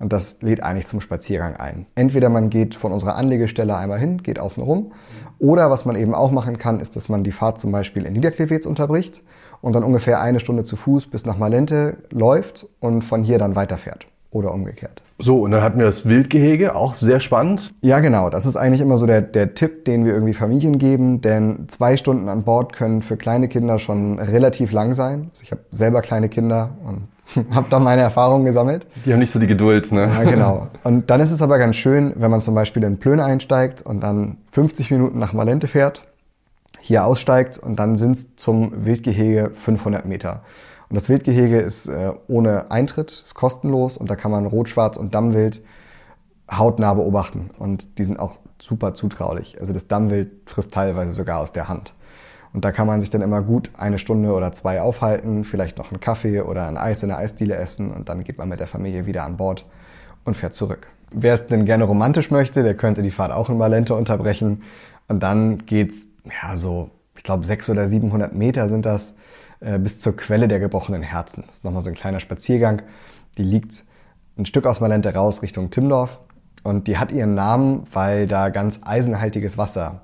Und 0.00 0.12
das 0.12 0.40
lädt 0.42 0.62
eigentlich 0.62 0.86
zum 0.86 1.00
Spaziergang 1.00 1.56
ein. 1.56 1.86
Entweder 1.96 2.28
man 2.28 2.50
geht 2.50 2.76
von 2.76 2.92
unserer 2.92 3.16
Anlegestelle 3.16 3.76
einmal 3.76 3.98
hin, 3.98 4.22
geht 4.22 4.38
außen 4.38 4.62
rum, 4.62 4.92
oder 5.40 5.72
was 5.72 5.86
man 5.86 5.96
eben 5.96 6.14
auch 6.14 6.30
machen 6.30 6.56
kann, 6.56 6.78
ist, 6.78 6.94
dass 6.94 7.08
man 7.08 7.24
die 7.24 7.32
Fahrt 7.32 7.58
zum 7.58 7.72
Beispiel 7.72 8.04
in 8.04 8.12
Niederklewitz 8.12 8.64
unterbricht 8.64 9.22
und 9.60 9.74
dann 9.74 9.82
ungefähr 9.82 10.20
eine 10.20 10.40
Stunde 10.40 10.64
zu 10.64 10.76
Fuß 10.76 11.08
bis 11.08 11.26
nach 11.26 11.38
Malente 11.38 11.98
läuft 12.10 12.66
und 12.80 13.02
von 13.02 13.22
hier 13.22 13.38
dann 13.38 13.56
weiterfährt 13.56 14.06
oder 14.30 14.52
umgekehrt. 14.52 15.02
So, 15.20 15.42
und 15.42 15.50
dann 15.50 15.62
hatten 15.62 15.78
wir 15.78 15.86
das 15.86 16.06
Wildgehege, 16.06 16.76
auch 16.76 16.94
sehr 16.94 17.18
spannend. 17.18 17.74
Ja, 17.80 17.98
genau. 17.98 18.30
Das 18.30 18.46
ist 18.46 18.56
eigentlich 18.56 18.80
immer 18.80 18.96
so 18.96 19.06
der, 19.06 19.20
der 19.20 19.54
Tipp, 19.54 19.84
den 19.84 20.04
wir 20.04 20.12
irgendwie 20.12 20.34
Familien 20.34 20.78
geben, 20.78 21.20
denn 21.20 21.64
zwei 21.68 21.96
Stunden 21.96 22.28
an 22.28 22.44
Bord 22.44 22.72
können 22.72 23.02
für 23.02 23.16
kleine 23.16 23.48
Kinder 23.48 23.80
schon 23.80 24.20
relativ 24.20 24.70
lang 24.70 24.94
sein. 24.94 25.30
Also 25.32 25.42
ich 25.42 25.50
habe 25.50 25.62
selber 25.72 26.02
kleine 26.02 26.28
Kinder 26.28 26.76
und 26.84 27.08
habe 27.54 27.66
da 27.68 27.80
meine 27.80 28.02
Erfahrungen 28.02 28.44
gesammelt. 28.44 28.86
Die 29.04 29.12
haben 29.12 29.18
nicht 29.18 29.32
so 29.32 29.40
die 29.40 29.48
Geduld, 29.48 29.90
ne? 29.90 30.02
Ja, 30.02 30.22
genau. 30.22 30.68
Und 30.84 31.10
dann 31.10 31.20
ist 31.20 31.32
es 31.32 31.42
aber 31.42 31.58
ganz 31.58 31.74
schön, 31.74 32.12
wenn 32.16 32.30
man 32.30 32.40
zum 32.40 32.54
Beispiel 32.54 32.84
in 32.84 32.98
Plön 32.98 33.18
einsteigt 33.18 33.82
und 33.82 34.00
dann 34.02 34.36
50 34.52 34.92
Minuten 34.92 35.18
nach 35.18 35.32
Malente 35.32 35.66
fährt, 35.66 36.04
hier 36.80 37.04
aussteigt 37.04 37.58
und 37.58 37.76
dann 37.76 37.96
sind 37.96 38.12
es 38.12 38.36
zum 38.36 38.84
Wildgehege 38.86 39.50
500 39.54 40.06
Meter. 40.06 40.42
Und 40.88 40.94
das 40.94 41.08
Wildgehege 41.08 41.60
ist 41.60 41.88
äh, 41.88 42.12
ohne 42.28 42.70
Eintritt, 42.70 43.10
ist 43.10 43.34
kostenlos 43.34 43.96
und 43.96 44.10
da 44.10 44.16
kann 44.16 44.30
man 44.30 44.46
Rot, 44.46 44.68
Schwarz 44.68 44.96
und 44.96 45.14
Dammwild 45.14 45.62
hautnah 46.50 46.94
beobachten. 46.94 47.50
Und 47.58 47.98
die 47.98 48.04
sind 48.04 48.18
auch 48.18 48.38
super 48.60 48.94
zutraulich. 48.94 49.60
Also 49.60 49.72
das 49.72 49.86
Dammwild 49.86 50.30
frisst 50.46 50.72
teilweise 50.72 51.12
sogar 51.12 51.40
aus 51.40 51.52
der 51.52 51.68
Hand. 51.68 51.94
Und 52.52 52.64
da 52.64 52.72
kann 52.72 52.86
man 52.86 53.00
sich 53.00 53.10
dann 53.10 53.20
immer 53.20 53.42
gut 53.42 53.70
eine 53.76 53.98
Stunde 53.98 54.32
oder 54.32 54.52
zwei 54.52 54.80
aufhalten, 54.80 55.44
vielleicht 55.44 55.76
noch 55.78 55.92
einen 55.92 56.00
Kaffee 56.00 56.40
oder 56.40 56.66
ein 56.66 56.78
Eis 56.78 57.02
in 57.02 57.10
der 57.10 57.18
Eisdiele 57.18 57.54
essen 57.54 57.90
und 57.90 58.08
dann 58.08 58.24
geht 58.24 58.38
man 58.38 58.48
mit 58.48 58.58
der 58.58 58.66
Familie 58.66 59.04
wieder 59.04 59.24
an 59.24 59.36
Bord 59.36 59.66
und 60.24 60.34
fährt 60.34 60.54
zurück. 60.54 60.88
Wer 61.10 61.34
es 61.34 61.46
denn 61.46 61.66
gerne 61.66 61.84
romantisch 61.84 62.30
möchte, 62.30 62.62
der 62.62 62.74
könnte 62.74 63.02
die 63.02 63.10
Fahrt 63.10 63.32
auch 63.32 63.50
in 63.50 63.58
Malente 63.58 63.94
unterbrechen. 63.94 64.62
Und 65.08 65.22
dann 65.22 65.58
geht's, 65.66 66.07
ja, 66.24 66.56
so, 66.56 66.90
ich 67.16 67.22
glaube, 67.22 67.44
600 67.44 67.82
oder 67.82 67.88
700 67.88 68.34
Meter 68.34 68.68
sind 68.68 68.86
das 68.86 69.16
äh, 69.60 69.78
bis 69.78 69.98
zur 69.98 70.16
Quelle 70.16 70.48
der 70.48 70.60
gebrochenen 70.60 71.02
Herzen. 71.02 71.44
Das 71.46 71.56
ist 71.56 71.64
nochmal 71.64 71.82
so 71.82 71.88
ein 71.88 71.94
kleiner 71.94 72.20
Spaziergang. 72.20 72.82
Die 73.38 73.42
liegt 73.42 73.84
ein 74.36 74.46
Stück 74.46 74.66
aus 74.66 74.80
Malente 74.80 75.12
raus 75.12 75.42
Richtung 75.42 75.70
Timdorf. 75.70 76.18
Und 76.62 76.86
die 76.86 76.98
hat 76.98 77.12
ihren 77.12 77.34
Namen, 77.34 77.86
weil 77.92 78.26
da 78.26 78.50
ganz 78.50 78.80
eisenhaltiges 78.84 79.58
Wasser 79.58 80.02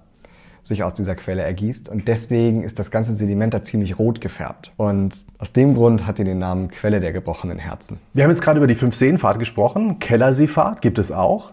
sich 0.62 0.82
aus 0.82 0.94
dieser 0.94 1.14
Quelle 1.14 1.42
ergießt. 1.42 1.88
Und 1.88 2.08
deswegen 2.08 2.62
ist 2.62 2.78
das 2.78 2.90
ganze 2.90 3.14
Sediment 3.14 3.52
da 3.52 3.62
ziemlich 3.62 3.98
rot 3.98 4.20
gefärbt. 4.20 4.72
Und 4.76 5.14
aus 5.38 5.52
dem 5.52 5.74
Grund 5.74 6.06
hat 6.06 6.18
die 6.18 6.24
den 6.24 6.38
Namen 6.38 6.68
Quelle 6.68 7.00
der 7.00 7.12
gebrochenen 7.12 7.58
Herzen. 7.58 7.98
Wir 8.14 8.24
haben 8.24 8.30
jetzt 8.30 8.42
gerade 8.42 8.58
über 8.58 8.66
die 8.66 8.74
Fünf-Seenfahrt 8.74 9.38
gesprochen. 9.38 9.98
Kellerseefahrt 9.98 10.80
gibt 10.80 10.98
es 10.98 11.12
auch. 11.12 11.52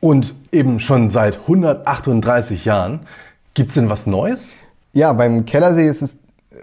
Und 0.00 0.34
eben 0.50 0.80
schon 0.80 1.08
seit 1.08 1.40
138 1.40 2.64
Jahren. 2.64 3.00
Gibt 3.60 3.72
es 3.72 3.74
denn 3.74 3.90
was 3.90 4.06
Neues? 4.06 4.54
Ja, 4.94 5.12
beim 5.12 5.44
Kellersee 5.44 5.86
ist 5.86 6.00
es 6.00 6.20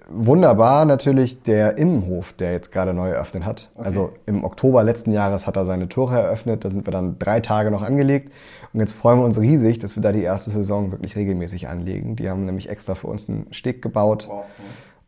wunderbar 0.09 0.83
natürlich 0.83 1.43
der 1.43 1.77
Immenhof, 1.77 2.33
der 2.33 2.53
jetzt 2.53 2.71
gerade 2.71 2.91
neu 2.95 3.09
eröffnet 3.09 3.45
hat. 3.45 3.69
Okay. 3.75 3.85
Also 3.85 4.13
im 4.25 4.43
Oktober 4.43 4.83
letzten 4.83 5.11
Jahres 5.11 5.45
hat 5.45 5.57
er 5.57 5.65
seine 5.65 5.89
Tore 5.89 6.19
eröffnet. 6.19 6.65
Da 6.65 6.69
sind 6.69 6.87
wir 6.87 6.91
dann 6.91 7.19
drei 7.19 7.39
Tage 7.39 7.69
noch 7.69 7.83
angelegt. 7.83 8.33
Und 8.73 8.79
jetzt 8.79 8.93
freuen 8.93 9.19
wir 9.19 9.25
uns 9.25 9.39
riesig, 9.39 9.77
dass 9.77 9.95
wir 9.95 10.01
da 10.01 10.11
die 10.11 10.23
erste 10.23 10.49
Saison 10.49 10.91
wirklich 10.91 11.15
regelmäßig 11.15 11.67
anlegen. 11.67 12.15
Die 12.15 12.31
haben 12.31 12.45
nämlich 12.45 12.67
extra 12.67 12.95
für 12.95 13.05
uns 13.05 13.29
einen 13.29 13.45
Steg 13.51 13.83
gebaut. 13.83 14.25
Wow. 14.27 14.45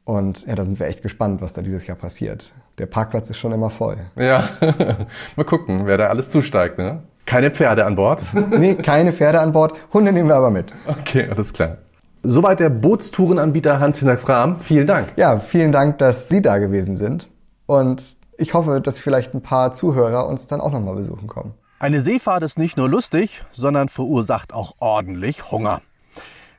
Und 0.05 0.45
ja, 0.45 0.53
da 0.53 0.63
sind 0.63 0.79
wir 0.79 0.85
echt 0.85 1.01
gespannt, 1.01 1.41
was 1.41 1.53
da 1.53 1.63
dieses 1.63 1.87
Jahr 1.87 1.97
passiert. 1.97 2.53
Der 2.77 2.85
Parkplatz 2.85 3.31
ist 3.31 3.39
schon 3.39 3.51
immer 3.51 3.71
voll. 3.71 3.97
Ja, 4.15 4.49
mal 5.35 5.43
gucken, 5.43 5.87
wer 5.87 5.97
da 5.97 6.09
alles 6.09 6.29
zusteigt. 6.29 6.77
Ne? 6.77 7.01
Keine 7.29 7.51
Pferde 7.51 7.85
an 7.85 7.95
Bord? 7.95 8.23
nee, 8.49 8.73
keine 8.73 9.13
Pferde 9.13 9.39
an 9.39 9.51
Bord. 9.51 9.77
Hunde 9.93 10.11
nehmen 10.11 10.29
wir 10.29 10.35
aber 10.35 10.49
mit. 10.49 10.73
Okay, 10.87 11.29
alles 11.29 11.53
klar. 11.53 11.77
Soweit 12.23 12.59
der 12.59 12.71
Bootstourenanbieter 12.71 13.79
Hans-Hinnerk 13.79 14.19
Frahm. 14.19 14.59
Vielen 14.59 14.87
Dank. 14.87 15.11
Ja, 15.15 15.39
vielen 15.39 15.71
Dank, 15.71 15.99
dass 15.99 16.27
Sie 16.27 16.41
da 16.41 16.57
gewesen 16.57 16.95
sind. 16.95 17.29
Und 17.67 18.01
ich 18.39 18.55
hoffe, 18.55 18.81
dass 18.81 18.97
vielleicht 18.97 19.35
ein 19.35 19.43
paar 19.43 19.73
Zuhörer 19.73 20.25
uns 20.25 20.47
dann 20.47 20.59
auch 20.59 20.71
nochmal 20.71 20.95
besuchen 20.95 21.27
kommen. 21.27 21.53
Eine 21.77 21.99
Seefahrt 21.99 22.41
ist 22.41 22.57
nicht 22.57 22.77
nur 22.77 22.89
lustig, 22.89 23.43
sondern 23.51 23.89
verursacht 23.89 24.51
auch 24.51 24.73
ordentlich 24.79 25.51
Hunger. 25.51 25.83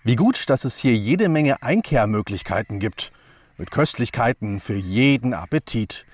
Wie 0.04 0.14
gut, 0.14 0.48
dass 0.50 0.64
es 0.64 0.76
hier 0.76 0.94
jede 0.94 1.28
Menge 1.28 1.64
Einkehrmöglichkeiten 1.64 2.78
gibt. 2.78 3.10
Mit 3.58 3.72
Köstlichkeiten 3.72 4.60
für 4.60 4.76
jeden 4.76 5.34
Appetit. 5.34 6.06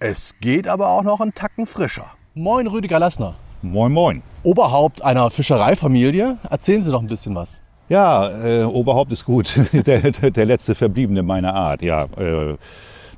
Es 0.00 0.34
geht 0.42 0.68
aber 0.68 0.88
auch 0.88 1.02
noch 1.02 1.22
einen 1.22 1.34
Tacken 1.34 1.64
frischer. 1.64 2.10
Moin, 2.34 2.66
Rüdiger 2.66 2.98
Lassner. 2.98 3.36
Moin, 3.72 3.92
moin. 3.92 4.22
Oberhaupt 4.44 5.02
einer 5.02 5.28
Fischereifamilie. 5.28 6.38
Erzählen 6.48 6.82
Sie 6.82 6.92
doch 6.92 7.02
ein 7.02 7.08
bisschen 7.08 7.34
was. 7.34 7.60
Ja, 7.88 8.44
äh, 8.44 8.62
Oberhaupt 8.62 9.12
ist 9.12 9.24
gut. 9.24 9.60
der, 9.72 10.12
der, 10.12 10.30
der, 10.30 10.44
letzte 10.44 10.76
Verbliebene 10.76 11.24
meiner 11.24 11.52
Art. 11.52 11.82
Ja, 11.82 12.04
äh, 12.16 12.56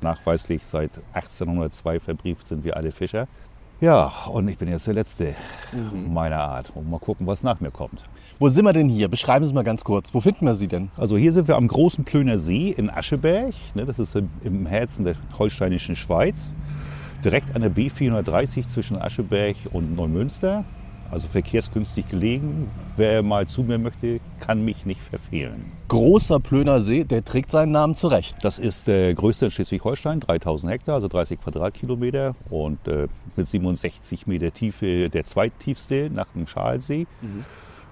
nachweislich 0.01 0.65
seit 0.65 0.89
1802 1.13 1.99
verbrieft 1.99 2.47
sind 2.47 2.63
wir 2.63 2.75
alle 2.75 2.91
Fischer. 2.91 3.27
Ja, 3.79 4.11
und 4.31 4.47
ich 4.47 4.57
bin 4.57 4.69
jetzt 4.69 4.87
der 4.87 4.95
Letzte 4.95 5.35
mhm. 5.71 6.11
meiner 6.11 6.39
Art. 6.39 6.71
Und 6.73 6.89
mal 6.89 6.99
gucken, 6.99 7.27
was 7.27 7.43
nach 7.43 7.59
mir 7.59 7.71
kommt. 7.71 8.01
Wo 8.39 8.49
sind 8.49 8.65
wir 8.65 8.73
denn 8.73 8.89
hier? 8.89 9.07
Beschreiben 9.07 9.45
Sie 9.45 9.53
mal 9.53 9.63
ganz 9.63 9.83
kurz. 9.83 10.13
Wo 10.15 10.19
finden 10.19 10.45
wir 10.45 10.55
Sie 10.55 10.67
denn? 10.67 10.89
Also 10.97 11.15
hier 11.15 11.31
sind 11.31 11.47
wir 11.47 11.57
am 11.57 11.67
großen 11.67 12.05
Plöner 12.05 12.39
See 12.39 12.73
in 12.75 12.89
Ascheberg. 12.89 13.53
Ne, 13.75 13.85
das 13.85 13.99
ist 13.99 14.15
im 14.15 14.65
Herzen 14.65 15.05
der 15.05 15.15
holsteinischen 15.37 15.95
Schweiz. 15.95 16.51
Direkt 17.23 17.55
an 17.55 17.61
der 17.61 17.71
B430 17.71 18.67
zwischen 18.67 18.97
Ascheberg 18.97 19.55
und 19.71 19.95
Neumünster 19.95 20.63
also 21.11 21.27
verkehrsgünstig 21.27 22.07
gelegen. 22.07 22.69
Wer 22.95 23.23
mal 23.23 23.47
zu 23.47 23.63
mir 23.63 23.77
möchte, 23.77 24.19
kann 24.39 24.63
mich 24.63 24.85
nicht 24.85 25.01
verfehlen. 25.01 25.71
Großer 25.87 26.39
Plöner 26.39 26.81
See, 26.81 27.03
der 27.03 27.23
trägt 27.23 27.51
seinen 27.51 27.71
Namen 27.71 27.95
zurecht. 27.95 28.37
Das 28.43 28.59
ist 28.59 28.87
der 28.87 29.13
größte 29.13 29.45
in 29.45 29.51
Schleswig-Holstein, 29.51 30.19
3000 30.19 30.71
Hektar, 30.71 30.95
also 30.95 31.07
30 31.07 31.41
Quadratkilometer 31.41 32.35
und 32.49 32.87
äh, 32.87 33.07
mit 33.35 33.47
67 33.47 34.27
Meter 34.27 34.51
Tiefe 34.51 35.09
der 35.09 35.23
zweittiefste 35.23 36.09
nach 36.11 36.27
dem 36.33 36.47
Schalsee. 36.47 37.07
Mhm. 37.21 37.45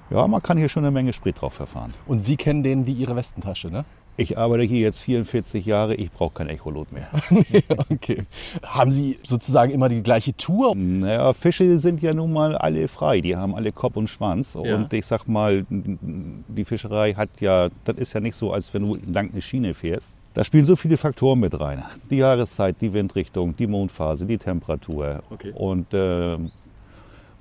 Ja, 0.10 0.26
man 0.28 0.42
kann 0.42 0.58
hier 0.58 0.70
schon 0.70 0.86
eine 0.86 0.92
Menge 0.92 1.12
Sprit 1.12 1.42
drauf 1.42 1.54
verfahren. 1.54 1.94
Und 2.06 2.20
Sie 2.24 2.38
kennen 2.38 2.64
den 2.64 2.86
wie 2.86 2.94
Ihre 2.94 3.16
Westentasche, 3.16 3.70
ne? 3.70 3.84
Ich 4.20 4.36
arbeite 4.36 4.64
hier 4.64 4.80
jetzt 4.80 5.02
44 5.02 5.64
Jahre, 5.66 5.94
ich 5.94 6.10
brauche 6.10 6.34
kein 6.34 6.50
Echolot 6.50 6.92
mehr. 6.92 7.08
okay. 7.90 8.24
Haben 8.64 8.92
Sie 8.92 9.20
sozusagen 9.24 9.72
immer 9.72 9.90
die 9.90 10.02
gleiche 10.02 10.36
Tour? 10.36 10.76
Naja, 10.76 11.34
Fische 11.34 11.78
sind 11.80 12.02
ja 12.02 12.14
nun 12.14 12.34
mal 12.34 12.58
alle 12.58 12.88
frei, 12.88 13.22
die 13.22 13.36
haben 13.36 13.54
alle 13.54 13.72
Kopf 13.72 13.96
und 13.96 14.10
Schwanz. 14.10 14.58
Ja. 14.62 14.76
Und 14.76 14.92
ich 14.92 15.06
sag 15.06 15.28
mal, 15.28 15.66
die 15.70 16.66
Fischerei 16.66 17.14
hat 17.14 17.30
ja, 17.42 17.70
das 17.86 17.98
ist 17.98 18.14
ja 18.14 18.20
nicht 18.20 18.36
so, 18.36 18.52
als 18.52 18.74
wenn 18.74 18.82
du 18.82 18.98
lang 19.06 19.30
eine 19.32 19.42
Schiene 19.42 19.76
fährst. 19.76 20.12
Da 20.34 20.44
spielen 20.44 20.66
so 20.66 20.76
viele 20.76 20.98
Faktoren 20.98 21.40
mit 21.40 21.60
rein. 21.60 21.84
Die 22.10 22.18
Jahreszeit, 22.18 22.76
die 22.82 22.94
Windrichtung, 22.94 23.56
die 23.56 23.68
Mondphase, 23.68 24.26
die 24.26 24.38
Temperatur. 24.38 25.22
Okay. 25.30 25.52
Und 25.56 25.94
äh, 25.94 26.38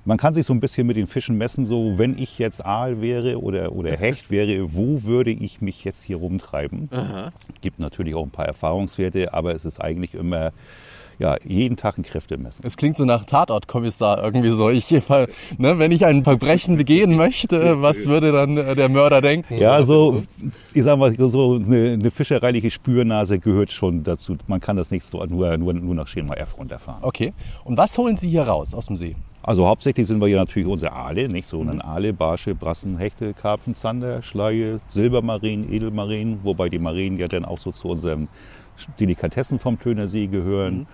man 0.07 0.17
kann 0.17 0.33
sich 0.33 0.45
so 0.45 0.53
ein 0.53 0.61
bisschen 0.61 0.87
mit 0.87 0.95
den 0.95 1.05
Fischen 1.05 1.37
messen, 1.37 1.65
so 1.65 1.99
wenn 1.99 2.17
ich 2.17 2.39
jetzt 2.39 2.65
Aal 2.65 3.01
wäre 3.01 3.41
oder, 3.41 3.73
oder 3.73 3.91
Hecht 3.97 4.31
wäre, 4.31 4.73
wo 4.73 5.03
würde 5.03 5.31
ich 5.31 5.59
mich 5.59 5.83
jetzt 5.83 6.01
hier 6.01 6.17
rumtreiben? 6.17 6.87
Aha. 6.91 7.33
Gibt 7.59 7.79
natürlich 7.79 8.15
auch 8.15 8.23
ein 8.23 8.31
paar 8.31 8.45
Erfahrungswerte, 8.45 9.33
aber 9.33 9.53
es 9.53 9.65
ist 9.65 9.81
eigentlich 9.81 10.13
immer 10.13 10.53
ja, 11.19 11.35
jeden 11.43 11.77
Tag 11.77 11.97
ein 11.97 12.03
Kräftemessen. 12.03 12.63
Es 12.65 12.77
klingt 12.77 12.95
so 12.95 13.03
nach 13.03 13.25
Tatortkommissar 13.25 14.23
irgendwie 14.23 14.51
so. 14.51 14.69
Ich, 14.69 14.91
ne, 15.57 15.79
wenn 15.79 15.91
ich 15.91 16.05
ein 16.05 16.23
Verbrechen 16.23 16.77
begehen 16.77 17.15
möchte, 17.15 17.81
was 17.81 18.05
würde 18.05 18.31
dann 18.31 18.55
der 18.55 18.87
Mörder 18.87 19.19
denken? 19.19 19.57
Ja, 19.57 19.83
so, 19.83 20.23
ich 20.73 20.83
sag 20.83 20.99
mal, 20.99 21.13
so 21.17 21.55
eine, 21.55 21.93
eine 21.93 22.11
fischereiliche 22.11 22.71
Spürnase 22.71 23.39
gehört 23.39 23.71
schon 23.71 24.03
dazu. 24.03 24.37
Man 24.47 24.61
kann 24.61 24.77
das 24.77 24.91
nicht 24.91 25.05
so 25.05 25.25
nur, 25.25 25.57
nur, 25.57 25.73
nur 25.73 25.95
nach 25.95 26.07
Schema 26.07 26.35
F 26.35 26.57
runterfahren. 26.57 27.03
Okay. 27.03 27.33
Und 27.65 27.77
was 27.77 27.97
holen 27.97 28.15
Sie 28.15 28.29
hier 28.29 28.43
raus 28.43 28.73
aus 28.75 28.85
dem 28.85 28.95
See? 28.95 29.15
Also 29.47 29.65
hauptsächlich 29.65 30.05
sind 30.05 30.19
wir 30.19 30.27
hier 30.27 30.35
natürlich 30.35 30.67
unsere 30.67 30.91
Aale, 30.91 31.29
nicht 31.29 31.47
so 31.47 31.63
mhm. 31.63 31.79
Aale, 31.81 32.11
Barsche, 32.11 32.53
Brassen, 32.53 32.97
Hechte, 32.97 33.33
Karpfen, 33.33 33.77
Zander, 33.77 34.21
Schleie, 34.21 34.81
Silbermarien, 34.89 35.71
Edelmarien, 35.73 36.41
wobei 36.43 36.67
die 36.67 36.79
Marien 36.79 37.17
ja 37.17 37.29
dann 37.29 37.45
auch 37.45 37.57
so 37.57 37.71
zu 37.71 37.87
unseren 37.87 38.27
Delikatessen 38.99 39.57
vom 39.57 39.79
Tönersee 39.79 40.27
gehören. 40.27 40.79
Mhm. 40.79 40.87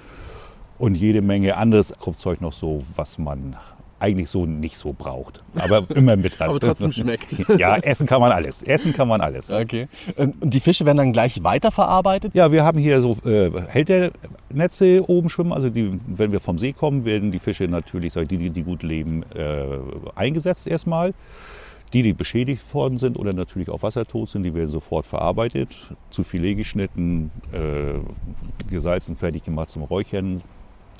Und 0.77 0.93
jede 0.93 1.23
Menge 1.23 1.57
anderes 1.57 1.95
Kruppzeug 1.99 2.41
noch 2.41 2.53
so, 2.53 2.83
was 2.95 3.17
man 3.17 3.55
eigentlich 4.03 4.29
so 4.29 4.45
nicht 4.45 4.77
so 4.77 4.91
braucht. 4.91 5.41
Aber 5.55 5.85
immer 5.95 6.17
mit 6.17 6.37
hat. 6.37 6.49
Aber 6.49 6.59
trotzdem 6.59 6.91
schmeckt. 6.91 7.35
ja, 7.57 7.77
essen 7.77 8.05
kann 8.05 8.19
man 8.19 8.33
alles. 8.33 8.61
Essen 8.61 8.91
kann 8.91 9.07
man 9.07 9.21
alles. 9.21 9.49
Okay. 9.49 9.87
Und 10.17 10.35
die 10.41 10.59
Fische 10.59 10.85
werden 10.85 10.97
dann 10.97 11.13
gleich 11.13 11.41
weiterverarbeitet? 11.41 12.35
Ja, 12.35 12.51
wir 12.51 12.65
haben 12.65 12.77
hier 12.77 12.99
so 12.99 13.17
äh, 13.25 13.49
Hälternetze 13.67 15.07
oben 15.07 15.29
schwimmen. 15.29 15.53
Also 15.53 15.69
die, 15.69 15.97
wenn 16.05 16.33
wir 16.33 16.41
vom 16.41 16.59
See 16.59 16.73
kommen, 16.73 17.05
werden 17.05 17.31
die 17.31 17.39
Fische 17.39 17.63
natürlich, 17.69 18.13
die, 18.13 18.37
die, 18.37 18.49
die 18.49 18.63
gut 18.63 18.83
leben, 18.83 19.23
äh, 19.35 19.63
eingesetzt 20.15 20.67
erstmal. 20.67 21.13
Die, 21.93 22.03
die 22.03 22.13
beschädigt 22.13 22.73
worden 22.73 22.97
sind 22.97 23.17
oder 23.17 23.31
natürlich 23.33 23.69
auch 23.69 23.83
wassertot 23.83 24.27
sind, 24.27 24.43
die 24.43 24.53
werden 24.53 24.71
sofort 24.71 25.05
verarbeitet, 25.05 25.75
zu 26.09 26.23
Filet 26.23 26.55
geschnitten, 26.55 27.31
äh, 27.53 27.99
gesalzen, 28.69 29.15
fertig 29.15 29.43
gemacht 29.43 29.69
zum 29.69 29.83
Räuchern, 29.83 30.41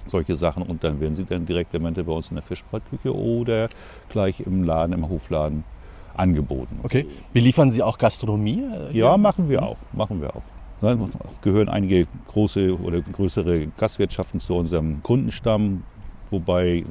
solche 0.05 0.35
Sachen 0.35 0.63
und 0.63 0.83
dann 0.83 0.99
werden 0.99 1.15
sie 1.15 1.25
dann 1.25 1.45
direkt 1.45 1.71
bei 1.71 1.79
uns 1.79 2.29
in 2.29 2.35
der 2.35 2.43
Fischbratküche 2.43 3.15
oder 3.15 3.69
gleich 4.09 4.41
im 4.41 4.63
Laden, 4.63 4.93
im 4.93 5.09
Hofladen 5.09 5.63
angeboten. 6.15 6.79
Okay. 6.83 7.07
Beliefern 7.33 7.71
Sie 7.71 7.81
auch 7.81 7.97
Gastronomie? 7.97 8.63
Äh, 8.91 8.97
ja, 8.97 9.17
machen 9.17 9.49
wir 9.49 9.63
auch. 9.63 9.77
Machen 9.93 10.21
wir 10.21 10.35
auch. 10.35 10.43
Da 10.81 10.97
gehören 11.41 11.69
einige 11.69 12.07
große 12.27 12.77
oder 12.77 13.01
größere 13.01 13.67
Gastwirtschaften 13.67 14.39
zu 14.39 14.55
unserem 14.55 15.01
Kundenstamm, 15.01 15.83
wobei 16.29 16.83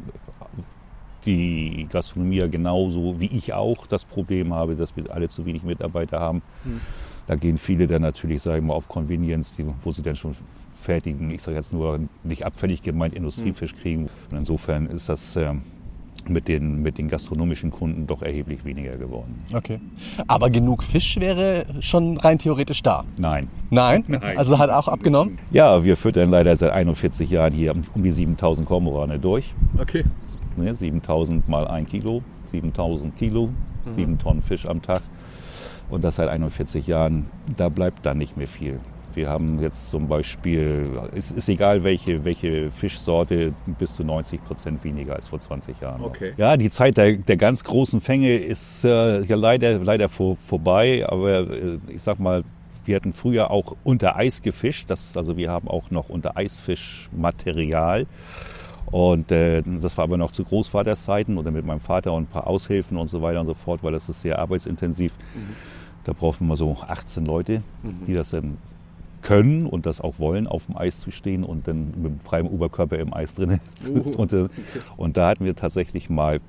die 1.26 1.86
Gastronomie 1.90 2.38
ja 2.38 2.46
genauso 2.46 3.20
wie 3.20 3.26
ich 3.26 3.52
auch 3.52 3.86
das 3.86 4.04
Problem 4.04 4.54
habe, 4.54 4.76
dass 4.76 4.96
wir 4.96 5.12
alle 5.12 5.28
zu 5.28 5.44
wenig 5.44 5.62
Mitarbeiter 5.62 6.18
haben. 6.18 6.42
Hm. 6.64 6.80
Da 7.26 7.36
gehen 7.36 7.58
viele 7.58 7.86
dann 7.86 8.02
natürlich, 8.02 8.42
sage 8.42 8.58
ich 8.58 8.64
mal, 8.64 8.74
auf 8.74 8.88
Convenience, 8.88 9.62
wo 9.82 9.92
sie 9.92 10.02
dann 10.02 10.16
schon 10.16 10.34
fertigen, 10.82 11.30
ich 11.30 11.42
sage 11.42 11.56
jetzt 11.56 11.72
nur 11.72 12.00
nicht 12.24 12.44
abfällig 12.44 12.82
gemeint, 12.82 13.14
Industriefisch 13.14 13.74
kriegen. 13.74 14.08
Und 14.30 14.38
insofern 14.38 14.86
ist 14.86 15.08
das 15.08 15.36
äh, 15.36 15.54
mit, 16.28 16.48
den, 16.48 16.82
mit 16.82 16.98
den 16.98 17.08
gastronomischen 17.08 17.70
Kunden 17.70 18.06
doch 18.06 18.22
erheblich 18.22 18.64
weniger 18.64 18.96
geworden. 18.96 19.42
Okay. 19.52 19.80
Aber 20.26 20.50
genug 20.50 20.82
Fisch 20.82 21.18
wäre 21.18 21.66
schon 21.80 22.16
rein 22.16 22.38
theoretisch 22.38 22.82
da? 22.82 23.04
Nein. 23.18 23.48
Nein? 23.70 24.04
Nein. 24.06 24.38
Also 24.38 24.58
hat 24.58 24.70
auch 24.70 24.88
abgenommen? 24.88 25.38
Ja, 25.50 25.84
wir 25.84 25.96
füttern 25.96 26.30
leider 26.30 26.56
seit 26.56 26.72
41 26.72 27.30
Jahren 27.30 27.52
hier 27.52 27.74
um 27.94 28.02
die 28.02 28.12
7000 28.12 28.66
Kormorane 28.66 29.18
durch. 29.18 29.52
Okay. 29.78 30.04
7000 30.56 31.48
mal 31.48 31.66
ein 31.66 31.86
Kilo, 31.86 32.22
7000 32.46 33.16
Kilo, 33.16 33.48
mhm. 33.86 33.92
7 33.92 34.18
Tonnen 34.18 34.42
Fisch 34.42 34.66
am 34.66 34.82
Tag. 34.82 35.02
Und 35.90 36.04
das 36.04 36.16
seit 36.16 36.28
41 36.28 36.86
Jahren, 36.86 37.26
da 37.56 37.68
bleibt 37.68 38.06
dann 38.06 38.18
nicht 38.18 38.36
mehr 38.36 38.48
viel. 38.48 38.80
Wir 39.14 39.28
haben 39.28 39.60
jetzt 39.60 39.90
zum 39.90 40.08
Beispiel, 40.08 40.90
es 41.14 41.30
ist 41.30 41.48
egal 41.48 41.84
welche, 41.84 42.24
welche 42.24 42.70
Fischsorte, 42.70 43.54
bis 43.78 43.94
zu 43.94 44.04
90 44.04 44.44
Prozent 44.44 44.84
weniger 44.84 45.14
als 45.16 45.28
vor 45.28 45.38
20 45.38 45.80
Jahren. 45.80 46.02
Okay. 46.02 46.32
Ja, 46.36 46.56
die 46.56 46.70
Zeit 46.70 46.96
der, 46.96 47.14
der 47.14 47.36
ganz 47.36 47.64
großen 47.64 48.00
Fänge 48.00 48.36
ist 48.36 48.84
äh, 48.84 49.22
ja 49.22 49.36
leider, 49.36 49.78
leider 49.78 50.08
vor, 50.08 50.36
vorbei, 50.36 51.04
aber 51.08 51.40
äh, 51.40 51.78
ich 51.88 52.02
sag 52.02 52.18
mal, 52.18 52.44
wir 52.84 52.96
hatten 52.96 53.12
früher 53.12 53.50
auch 53.50 53.76
unter 53.84 54.16
Eis 54.16 54.42
gefischt. 54.42 54.90
Das, 54.90 55.16
also 55.16 55.36
wir 55.36 55.50
haben 55.50 55.68
auch 55.68 55.90
noch 55.90 56.08
unter 56.08 56.36
Eisfischmaterial. 56.36 58.06
Und 58.86 59.30
äh, 59.30 59.62
das 59.62 59.96
war 59.96 60.04
aber 60.04 60.16
noch 60.16 60.32
zu 60.32 60.44
Großvaterszeiten 60.44 61.38
oder 61.38 61.50
mit 61.50 61.64
meinem 61.64 61.80
Vater 61.80 62.12
und 62.12 62.24
ein 62.24 62.26
paar 62.26 62.46
Aushilfen 62.46 62.96
und 62.96 63.08
so 63.08 63.22
weiter 63.22 63.40
und 63.40 63.46
so 63.46 63.54
fort, 63.54 63.82
weil 63.82 63.92
das 63.92 64.08
ist 64.08 64.22
sehr 64.22 64.38
arbeitsintensiv. 64.38 65.12
Mhm. 65.34 65.54
Da 66.04 66.12
brauchen 66.12 66.46
wir 66.48 66.56
so 66.56 66.76
18 66.86 67.24
Leute, 67.24 67.62
mhm. 67.82 68.04
die 68.06 68.14
das 68.14 68.30
dann 68.30 68.58
können 69.22 69.66
und 69.66 69.86
das 69.86 70.00
auch 70.00 70.18
wollen, 70.18 70.46
auf 70.46 70.66
dem 70.66 70.76
Eis 70.76 71.00
zu 71.00 71.10
stehen 71.10 71.44
und 71.44 71.66
dann 71.66 71.92
mit 71.96 72.12
dem 72.12 72.20
freien 72.20 72.46
Oberkörper 72.46 72.98
im 72.98 73.14
Eis 73.14 73.34
drin. 73.34 73.60
Uh, 73.88 74.00
und, 74.16 74.32
äh, 74.32 74.48
und 74.96 75.16
da 75.16 75.28
hatten 75.28 75.44
wir 75.44 75.56
tatsächlich 75.56 76.10
mal 76.10 76.40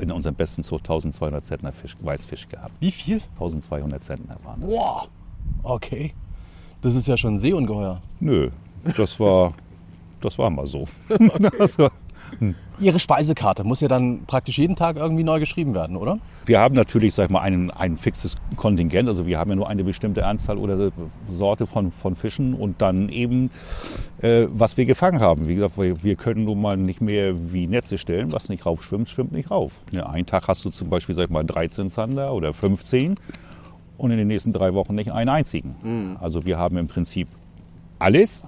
in 0.00 0.12
unserem 0.12 0.34
besten 0.34 0.62
Zug 0.62 0.80
1200 0.80 1.44
Zentner 1.44 1.72
Fisch, 1.72 1.96
Weißfisch 2.00 2.48
gehabt. 2.48 2.74
Wie 2.80 2.90
viel? 2.90 3.20
1200 3.32 4.02
Zentner 4.02 4.36
waren 4.44 4.60
das. 4.60 4.70
Wow, 4.70 5.08
okay. 5.62 6.12
Das 6.82 6.94
ist 6.94 7.08
ja 7.08 7.16
schon 7.16 7.36
Seeungeheuer. 7.38 8.00
Nö, 8.20 8.50
das 8.96 9.18
war, 9.18 9.54
das 10.20 10.38
war 10.38 10.50
mal 10.50 10.66
so. 10.66 10.84
Okay. 11.08 11.50
Das 11.58 11.78
war, 11.78 11.90
Ihre 12.80 12.98
Speisekarte 12.98 13.64
muss 13.64 13.80
ja 13.80 13.88
dann 13.88 14.24
praktisch 14.26 14.58
jeden 14.58 14.76
Tag 14.76 14.96
irgendwie 14.96 15.22
neu 15.22 15.38
geschrieben 15.38 15.74
werden, 15.74 15.96
oder? 15.96 16.18
Wir 16.46 16.60
haben 16.60 16.74
natürlich, 16.74 17.14
sag 17.14 17.24
ich 17.24 17.30
mal, 17.30 17.40
ein, 17.40 17.70
ein 17.70 17.96
fixes 17.96 18.36
Kontingent. 18.56 19.08
Also 19.08 19.26
wir 19.26 19.38
haben 19.38 19.50
ja 19.50 19.56
nur 19.56 19.68
eine 19.68 19.84
bestimmte 19.84 20.26
Anzahl 20.26 20.56
oder 20.56 20.90
Sorte 21.28 21.66
von, 21.66 21.92
von 21.92 22.16
Fischen 22.16 22.54
und 22.54 22.80
dann 22.80 23.08
eben, 23.08 23.50
äh, 24.22 24.46
was 24.50 24.76
wir 24.76 24.86
gefangen 24.86 25.20
haben. 25.20 25.48
Wie 25.48 25.54
gesagt, 25.56 25.76
wir 25.76 26.16
können 26.16 26.44
nun 26.44 26.60
mal 26.60 26.76
nicht 26.76 27.00
mehr 27.00 27.52
wie 27.52 27.66
Netze 27.66 27.98
stellen. 27.98 28.32
Was 28.32 28.48
nicht 28.48 28.64
raufschwimmt, 28.64 29.08
schwimmt 29.08 29.32
nicht 29.32 29.50
rauf. 29.50 29.82
Ja, 29.90 30.08
einen 30.08 30.26
Tag 30.26 30.48
hast 30.48 30.64
du 30.64 30.70
zum 30.70 30.88
Beispiel, 30.88 31.14
sag 31.14 31.24
ich 31.24 31.30
mal, 31.30 31.44
13 31.44 31.90
Zander 31.90 32.32
oder 32.32 32.52
15 32.52 33.18
und 33.98 34.10
in 34.10 34.16
den 34.16 34.28
nächsten 34.28 34.52
drei 34.52 34.72
Wochen 34.74 34.94
nicht 34.94 35.12
einen 35.12 35.28
einzigen. 35.28 35.76
Mhm. 35.82 36.16
Also 36.20 36.44
wir 36.44 36.58
haben 36.58 36.76
im 36.78 36.86
Prinzip 36.86 37.28
alles 37.98 38.42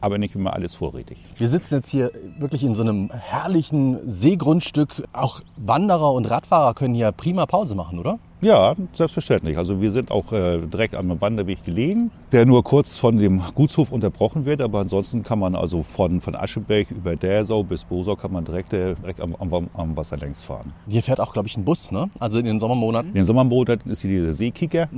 aber 0.00 0.18
nicht 0.18 0.34
immer 0.34 0.52
alles 0.54 0.74
vorrätig. 0.74 1.18
Wir 1.36 1.48
sitzen 1.48 1.74
jetzt 1.74 1.90
hier 1.90 2.10
wirklich 2.38 2.62
in 2.62 2.74
so 2.74 2.82
einem 2.82 3.10
herrlichen 3.10 3.98
Seegrundstück. 4.06 5.04
Auch 5.12 5.40
Wanderer 5.56 6.12
und 6.12 6.28
Radfahrer 6.28 6.74
können 6.74 6.94
hier 6.94 7.12
prima 7.12 7.46
Pause 7.46 7.74
machen, 7.74 7.98
oder? 7.98 8.18
Ja, 8.42 8.74
selbstverständlich. 8.94 9.58
Also 9.58 9.82
wir 9.82 9.92
sind 9.92 10.10
auch 10.10 10.32
äh, 10.32 10.58
direkt 10.58 10.96
am 10.96 11.20
Wanderweg 11.20 11.62
gelegen, 11.62 12.10
der 12.32 12.46
nur 12.46 12.64
kurz 12.64 12.96
von 12.96 13.18
dem 13.18 13.42
Gutshof 13.54 13.92
unterbrochen 13.92 14.46
wird. 14.46 14.62
Aber 14.62 14.80
ansonsten 14.80 15.22
kann 15.22 15.38
man 15.38 15.54
also 15.54 15.82
von, 15.82 16.22
von 16.22 16.34
Aschebeck 16.34 16.90
über 16.90 17.16
Därsau 17.16 17.62
bis 17.62 17.84
Bosau 17.84 18.16
kann 18.16 18.32
man 18.32 18.46
direkt, 18.46 18.72
äh, 18.72 18.94
direkt 18.94 19.20
am, 19.20 19.34
am, 19.34 19.68
am 19.74 19.96
Wasser 19.96 20.16
längs 20.16 20.40
fahren. 20.42 20.72
Hier 20.88 21.02
fährt 21.02 21.20
auch, 21.20 21.34
glaube 21.34 21.48
ich, 21.48 21.56
ein 21.58 21.64
Bus, 21.64 21.92
ne? 21.92 22.08
Also 22.18 22.38
in 22.38 22.46
den 22.46 22.58
Sommermonaten. 22.58 23.10
In 23.10 23.16
den 23.16 23.24
Sommermonaten 23.26 23.90
ist 23.90 24.00
hier 24.00 24.10
dieser 24.10 24.32
Seekicker. 24.32 24.88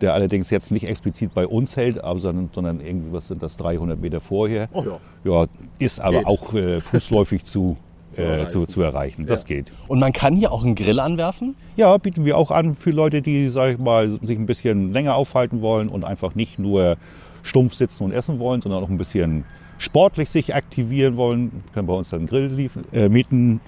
Der 0.00 0.14
allerdings 0.14 0.50
jetzt 0.50 0.70
nicht 0.70 0.88
explizit 0.88 1.34
bei 1.34 1.46
uns 1.46 1.76
hält, 1.76 2.02
aber, 2.02 2.20
sondern, 2.20 2.50
sondern 2.52 2.80
irgendwie, 2.80 3.12
was 3.12 3.28
sind 3.28 3.42
das, 3.42 3.56
300 3.56 4.00
Meter 4.00 4.20
vorher. 4.20 4.68
Oh 4.72 4.82
ja. 4.84 4.98
Ja, 5.24 5.46
ist 5.78 6.00
aber 6.00 6.18
Geht. 6.18 6.26
auch 6.26 6.54
äh, 6.54 6.80
fußläufig 6.80 7.44
zu, 7.44 7.76
äh, 8.16 8.22
erreichen. 8.22 8.50
zu, 8.50 8.66
zu 8.66 8.82
erreichen. 8.82 9.26
Das 9.26 9.44
geht. 9.44 9.70
Und 9.88 10.00
man 10.00 10.12
kann 10.12 10.36
hier 10.36 10.52
auch 10.52 10.64
einen 10.64 10.74
Grill 10.74 11.00
anwerfen. 11.00 11.54
Ja, 11.76 11.96
bieten 11.98 12.24
wir 12.24 12.38
auch 12.38 12.50
an 12.50 12.74
für 12.74 12.90
Leute, 12.90 13.20
die, 13.20 13.48
sag 13.48 13.72
ich 13.72 13.78
mal, 13.78 14.10
sich 14.22 14.38
ein 14.38 14.46
bisschen 14.46 14.92
länger 14.92 15.14
aufhalten 15.14 15.60
wollen 15.60 15.88
und 15.88 16.04
einfach 16.04 16.34
nicht 16.34 16.58
nur 16.58 16.96
stumpf 17.42 17.74
sitzen 17.74 18.04
und 18.04 18.12
essen 18.12 18.38
wollen, 18.38 18.60
sondern 18.60 18.82
auch 18.82 18.88
ein 18.88 18.98
bisschen 18.98 19.44
sportlich 19.78 20.30
sich 20.30 20.54
aktivieren 20.54 21.16
wollen. 21.16 21.62
Können 21.74 21.86
bei 21.86 21.94
uns 21.94 22.10
dann 22.10 22.20
einen 22.20 22.28
Grill 22.28 22.46
liefen, 22.46 22.84
äh, 22.92 23.08
mieten, 23.08 23.60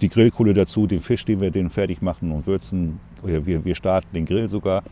die 0.00 0.08
Grillkohle 0.08 0.54
dazu, 0.54 0.86
den 0.86 1.00
Fisch, 1.00 1.24
den 1.24 1.40
wir 1.40 1.50
den 1.50 1.70
fertig 1.70 2.02
machen 2.02 2.30
und 2.32 2.46
würzen. 2.46 3.00
Oder 3.22 3.44
wir, 3.46 3.64
wir 3.64 3.74
starten 3.74 4.08
den 4.14 4.24
Grill 4.24 4.48
sogar. 4.48 4.82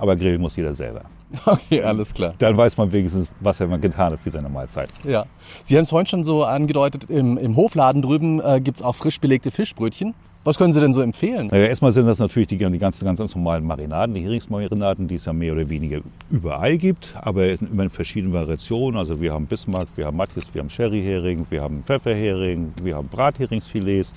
Aber 0.00 0.16
grillen 0.16 0.40
muss 0.40 0.56
jeder 0.56 0.74
selber. 0.74 1.02
Okay, 1.44 1.82
alles 1.82 2.14
klar. 2.14 2.34
Dann 2.38 2.56
weiß 2.56 2.76
man 2.76 2.90
wenigstens, 2.90 3.30
was 3.40 3.60
er 3.60 3.66
mal 3.66 3.78
getan 3.78 4.12
hat 4.12 4.20
für 4.20 4.30
seine 4.30 4.48
Mahlzeit. 4.48 4.88
Ja. 5.04 5.26
Sie 5.62 5.76
haben 5.76 5.82
es 5.82 5.90
vorhin 5.90 6.06
schon 6.06 6.24
so 6.24 6.44
angedeutet, 6.44 7.10
im, 7.10 7.36
im 7.36 7.56
Hofladen 7.56 8.00
drüben 8.00 8.40
äh, 8.40 8.60
gibt 8.60 8.78
es 8.78 8.82
auch 8.82 8.94
frisch 8.94 9.20
belegte 9.20 9.50
Fischbrötchen. 9.50 10.14
Was 10.44 10.56
können 10.56 10.72
Sie 10.72 10.80
denn 10.80 10.94
so 10.94 11.02
empfehlen? 11.02 11.48
Naja, 11.48 11.66
erstmal 11.66 11.92
sind 11.92 12.06
das 12.06 12.20
natürlich 12.20 12.48
die, 12.48 12.56
die 12.56 12.78
ganzen, 12.78 13.04
ganz, 13.04 13.18
ganz 13.18 13.34
normalen 13.34 13.64
Marinaden, 13.64 14.14
die 14.14 14.22
Heringsmarinaden, 14.22 15.06
die 15.06 15.16
es 15.16 15.26
ja 15.26 15.32
mehr 15.34 15.52
oder 15.52 15.68
weniger 15.68 16.00
überall 16.30 16.78
gibt, 16.78 17.14
aber 17.20 17.50
es 17.50 17.58
sind 17.58 17.72
immer 17.72 17.82
in 17.82 17.90
verschiedenen 17.90 18.32
Variationen. 18.32 18.98
Also 18.98 19.20
wir 19.20 19.34
haben 19.34 19.46
Bismarck, 19.46 19.88
wir 19.96 20.06
haben 20.06 20.16
Matjes, 20.16 20.54
wir 20.54 20.62
haben 20.62 20.70
Sherryhering, 20.70 21.44
wir 21.50 21.60
haben 21.60 21.82
Pfefferhering, 21.84 22.72
wir 22.82 22.96
haben 22.96 23.08
Bratheringsfilets. 23.08 24.14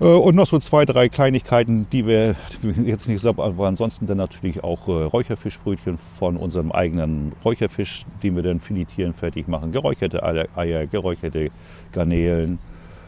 Äh, 0.00 0.04
Und 0.04 0.34
noch 0.34 0.46
so 0.46 0.58
zwei, 0.58 0.84
drei 0.84 1.08
Kleinigkeiten, 1.08 1.86
die 1.90 2.06
wir 2.06 2.34
jetzt 2.84 3.08
nicht 3.08 3.20
sagen, 3.20 3.40
aber 3.40 3.66
ansonsten 3.66 4.06
dann 4.06 4.18
natürlich 4.18 4.62
auch 4.64 4.88
äh, 4.88 4.92
Räucherfischbrötchen 5.04 5.98
von 6.18 6.36
unserem 6.36 6.72
eigenen 6.72 7.32
Räucherfisch, 7.44 8.04
den 8.22 8.36
wir 8.36 8.42
dann 8.42 8.60
filetieren, 8.60 9.12
fertig 9.12 9.48
machen. 9.48 9.72
Geräucherte 9.72 10.22
Eier, 10.22 10.46
Eier 10.56 10.86
geräucherte 10.86 11.50
Garnelen. 11.92 12.58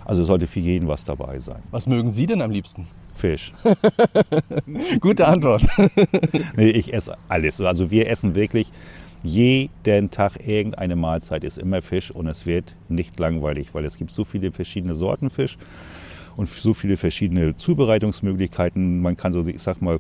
Also 0.05 0.23
sollte 0.25 0.47
für 0.47 0.61
jeden 0.61 0.87
was 0.87 1.05
dabei 1.05 1.41
sein. 1.41 1.63
Was 1.73 1.89
mögen 1.89 2.11
Sie 2.11 2.27
denn 2.27 2.41
am 2.41 2.53
liebsten? 2.53 2.87
Fisch. 3.17 3.53
Gute 5.01 5.27
Antwort. 5.27 5.67
Nee, 6.57 6.71
ich 6.71 6.93
esse 6.95 7.17
alles. 7.29 7.61
Also 7.61 7.91
wir 7.91 8.09
essen 8.09 8.35
wirklich 8.35 8.71
jeden 9.23 10.11
Tag 10.11 10.47
irgendeine 10.47 10.95
Mahlzeit 10.97 11.43
ist 11.43 11.59
immer 11.59 11.83
Fisch 11.83 12.11
und 12.11 12.27
es 12.29 12.47
wird 12.47 12.77
nicht 12.89 13.19
langweilig, 13.19 13.75
weil 13.75 13.85
es 13.85 13.97
gibt 13.97 14.11
so 14.13 14.25
viele 14.25 14.53
verschiedene 14.53 14.95
Sorten 14.95 15.31
Fisch 15.31 15.59
und 16.37 16.49
so 16.49 16.75
viele 16.75 16.97
verschiedene 16.97 17.57
Zubereitungsmöglichkeiten. 17.57 19.01
Man 19.01 19.17
kann 19.17 19.33
so, 19.33 19.47
ich 19.47 19.63
sag 19.63 19.81
mal, 19.81 19.99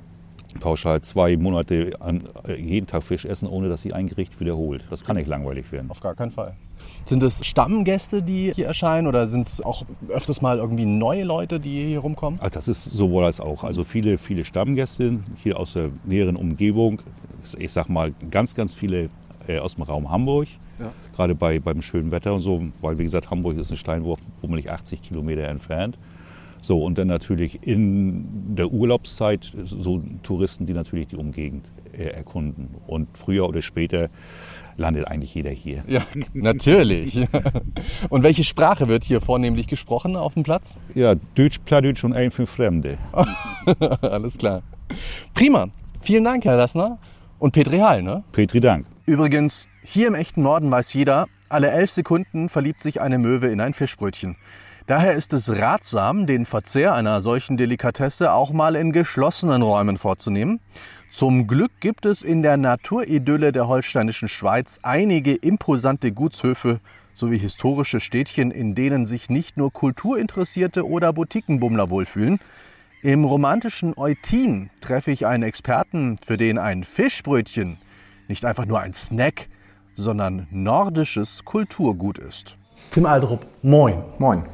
pauschal 0.60 1.00
zwei 1.02 1.36
Monate 1.36 1.92
an 2.00 2.24
äh, 2.46 2.60
jeden 2.60 2.86
Tag 2.86 3.02
Fisch 3.02 3.24
essen, 3.24 3.48
ohne 3.48 3.68
dass 3.68 3.82
sich 3.82 3.94
ein 3.94 4.06
Gericht 4.06 4.38
wiederholt. 4.40 4.84
Das 4.90 5.04
kann 5.04 5.16
nicht 5.16 5.28
langweilig 5.28 5.70
werden. 5.72 5.90
Auf 5.90 6.00
gar 6.00 6.14
keinen 6.14 6.30
Fall. 6.30 6.54
Sind 7.04 7.22
es 7.22 7.44
Stammgäste, 7.44 8.22
die 8.22 8.52
hier 8.54 8.66
erscheinen 8.66 9.06
oder 9.06 9.26
sind 9.26 9.46
es 9.46 9.60
auch 9.60 9.84
öfters 10.08 10.42
mal 10.42 10.58
irgendwie 10.58 10.86
neue 10.86 11.24
Leute, 11.24 11.60
die 11.60 11.86
hier 11.86 12.00
rumkommen? 12.00 12.40
Also 12.40 12.54
das 12.54 12.68
ist 12.68 12.84
sowohl 12.84 13.24
als 13.24 13.40
auch. 13.40 13.64
Also 13.64 13.84
viele, 13.84 14.18
viele 14.18 14.44
Stammgäste 14.44 15.18
hier 15.42 15.58
aus 15.58 15.74
der 15.74 15.90
näheren 16.04 16.36
Umgebung. 16.36 17.02
Ich 17.58 17.72
sag 17.72 17.88
mal, 17.88 18.12
ganz, 18.30 18.54
ganz 18.54 18.74
viele 18.74 19.10
äh, 19.46 19.58
aus 19.58 19.74
dem 19.74 19.84
Raum 19.84 20.10
Hamburg. 20.10 20.48
Ja. 20.78 20.92
Gerade 21.14 21.34
bei, 21.34 21.58
beim 21.58 21.80
schönen 21.80 22.10
Wetter 22.10 22.34
und 22.34 22.40
so, 22.40 22.62
weil 22.80 22.98
wie 22.98 23.04
gesagt, 23.04 23.30
Hamburg 23.30 23.56
ist 23.56 23.70
ein 23.70 23.76
Steinwurf, 23.76 24.20
bummelig 24.42 24.70
80 24.70 25.00
Kilometer 25.00 25.44
entfernt. 25.44 25.96
So, 26.66 26.82
und 26.82 26.98
dann 26.98 27.06
natürlich 27.06 27.64
in 27.64 28.56
der 28.56 28.72
Urlaubszeit 28.72 29.52
so 29.62 30.02
Touristen, 30.24 30.66
die 30.66 30.72
natürlich 30.72 31.06
die 31.06 31.14
Umgegend 31.14 31.70
äh, 31.92 32.06
erkunden. 32.06 32.74
Und 32.88 33.06
früher 33.16 33.48
oder 33.48 33.62
später 33.62 34.08
landet 34.76 35.06
eigentlich 35.06 35.32
jeder 35.32 35.50
hier. 35.50 35.84
Ja, 35.86 36.02
natürlich. 36.34 37.24
Und 38.10 38.24
welche 38.24 38.42
Sprache 38.42 38.88
wird 38.88 39.04
hier 39.04 39.20
vornehmlich 39.20 39.68
gesprochen 39.68 40.16
auf 40.16 40.34
dem 40.34 40.42
Platz? 40.42 40.80
Ja, 40.96 41.14
Deutsch, 41.36 41.60
Plattdeutsch 41.64 42.02
und 42.02 42.14
ein 42.14 42.32
für 42.32 42.48
Fremde. 42.48 42.98
Alles 44.00 44.36
klar. 44.36 44.62
Prima. 45.32 45.68
Vielen 46.00 46.24
Dank, 46.24 46.44
Herr 46.44 46.56
Lassner. 46.56 46.98
Und 47.38 47.52
Petri 47.52 47.78
Hall, 47.78 48.02
ne? 48.02 48.24
Petri 48.32 48.58
Dank. 48.58 48.86
Übrigens, 49.06 49.68
hier 49.84 50.08
im 50.08 50.14
echten 50.14 50.42
Norden 50.42 50.68
weiß 50.68 50.92
jeder, 50.94 51.28
alle 51.48 51.70
elf 51.70 51.92
Sekunden 51.92 52.48
verliebt 52.48 52.82
sich 52.82 53.00
eine 53.00 53.18
Möwe 53.18 53.46
in 53.46 53.60
ein 53.60 53.72
Fischbrötchen. 53.72 54.34
Daher 54.86 55.14
ist 55.14 55.32
es 55.32 55.50
ratsam, 55.50 56.26
den 56.26 56.46
Verzehr 56.46 56.94
einer 56.94 57.20
solchen 57.20 57.56
Delikatesse 57.56 58.32
auch 58.32 58.52
mal 58.52 58.76
in 58.76 58.92
geschlossenen 58.92 59.62
Räumen 59.62 59.96
vorzunehmen. 59.96 60.60
Zum 61.12 61.48
Glück 61.48 61.72
gibt 61.80 62.06
es 62.06 62.22
in 62.22 62.42
der 62.42 62.56
Naturidylle 62.56 63.50
der 63.50 63.66
holsteinischen 63.66 64.28
Schweiz 64.28 64.78
einige 64.84 65.34
imposante 65.34 66.12
Gutshöfe 66.12 66.78
sowie 67.14 67.38
historische 67.38 67.98
Städtchen, 67.98 68.52
in 68.52 68.76
denen 68.76 69.06
sich 69.06 69.28
nicht 69.28 69.56
nur 69.56 69.72
Kulturinteressierte 69.72 70.86
oder 70.86 71.12
Boutiquenbummler 71.12 71.90
wohlfühlen. 71.90 72.38
Im 73.02 73.24
romantischen 73.24 73.94
Eutin 73.96 74.70
treffe 74.80 75.10
ich 75.10 75.26
einen 75.26 75.42
Experten, 75.42 76.16
für 76.18 76.36
den 76.36 76.58
ein 76.58 76.84
Fischbrötchen 76.84 77.78
nicht 78.28 78.44
einfach 78.44 78.66
nur 78.66 78.80
ein 78.80 78.94
Snack, 78.94 79.48
sondern 79.96 80.46
nordisches 80.50 81.44
Kulturgut 81.44 82.18
ist. 82.18 82.56
Tim 82.90 83.06
Aldrup, 83.06 83.46
moin. 83.62 84.02
Moin. 84.18 84.44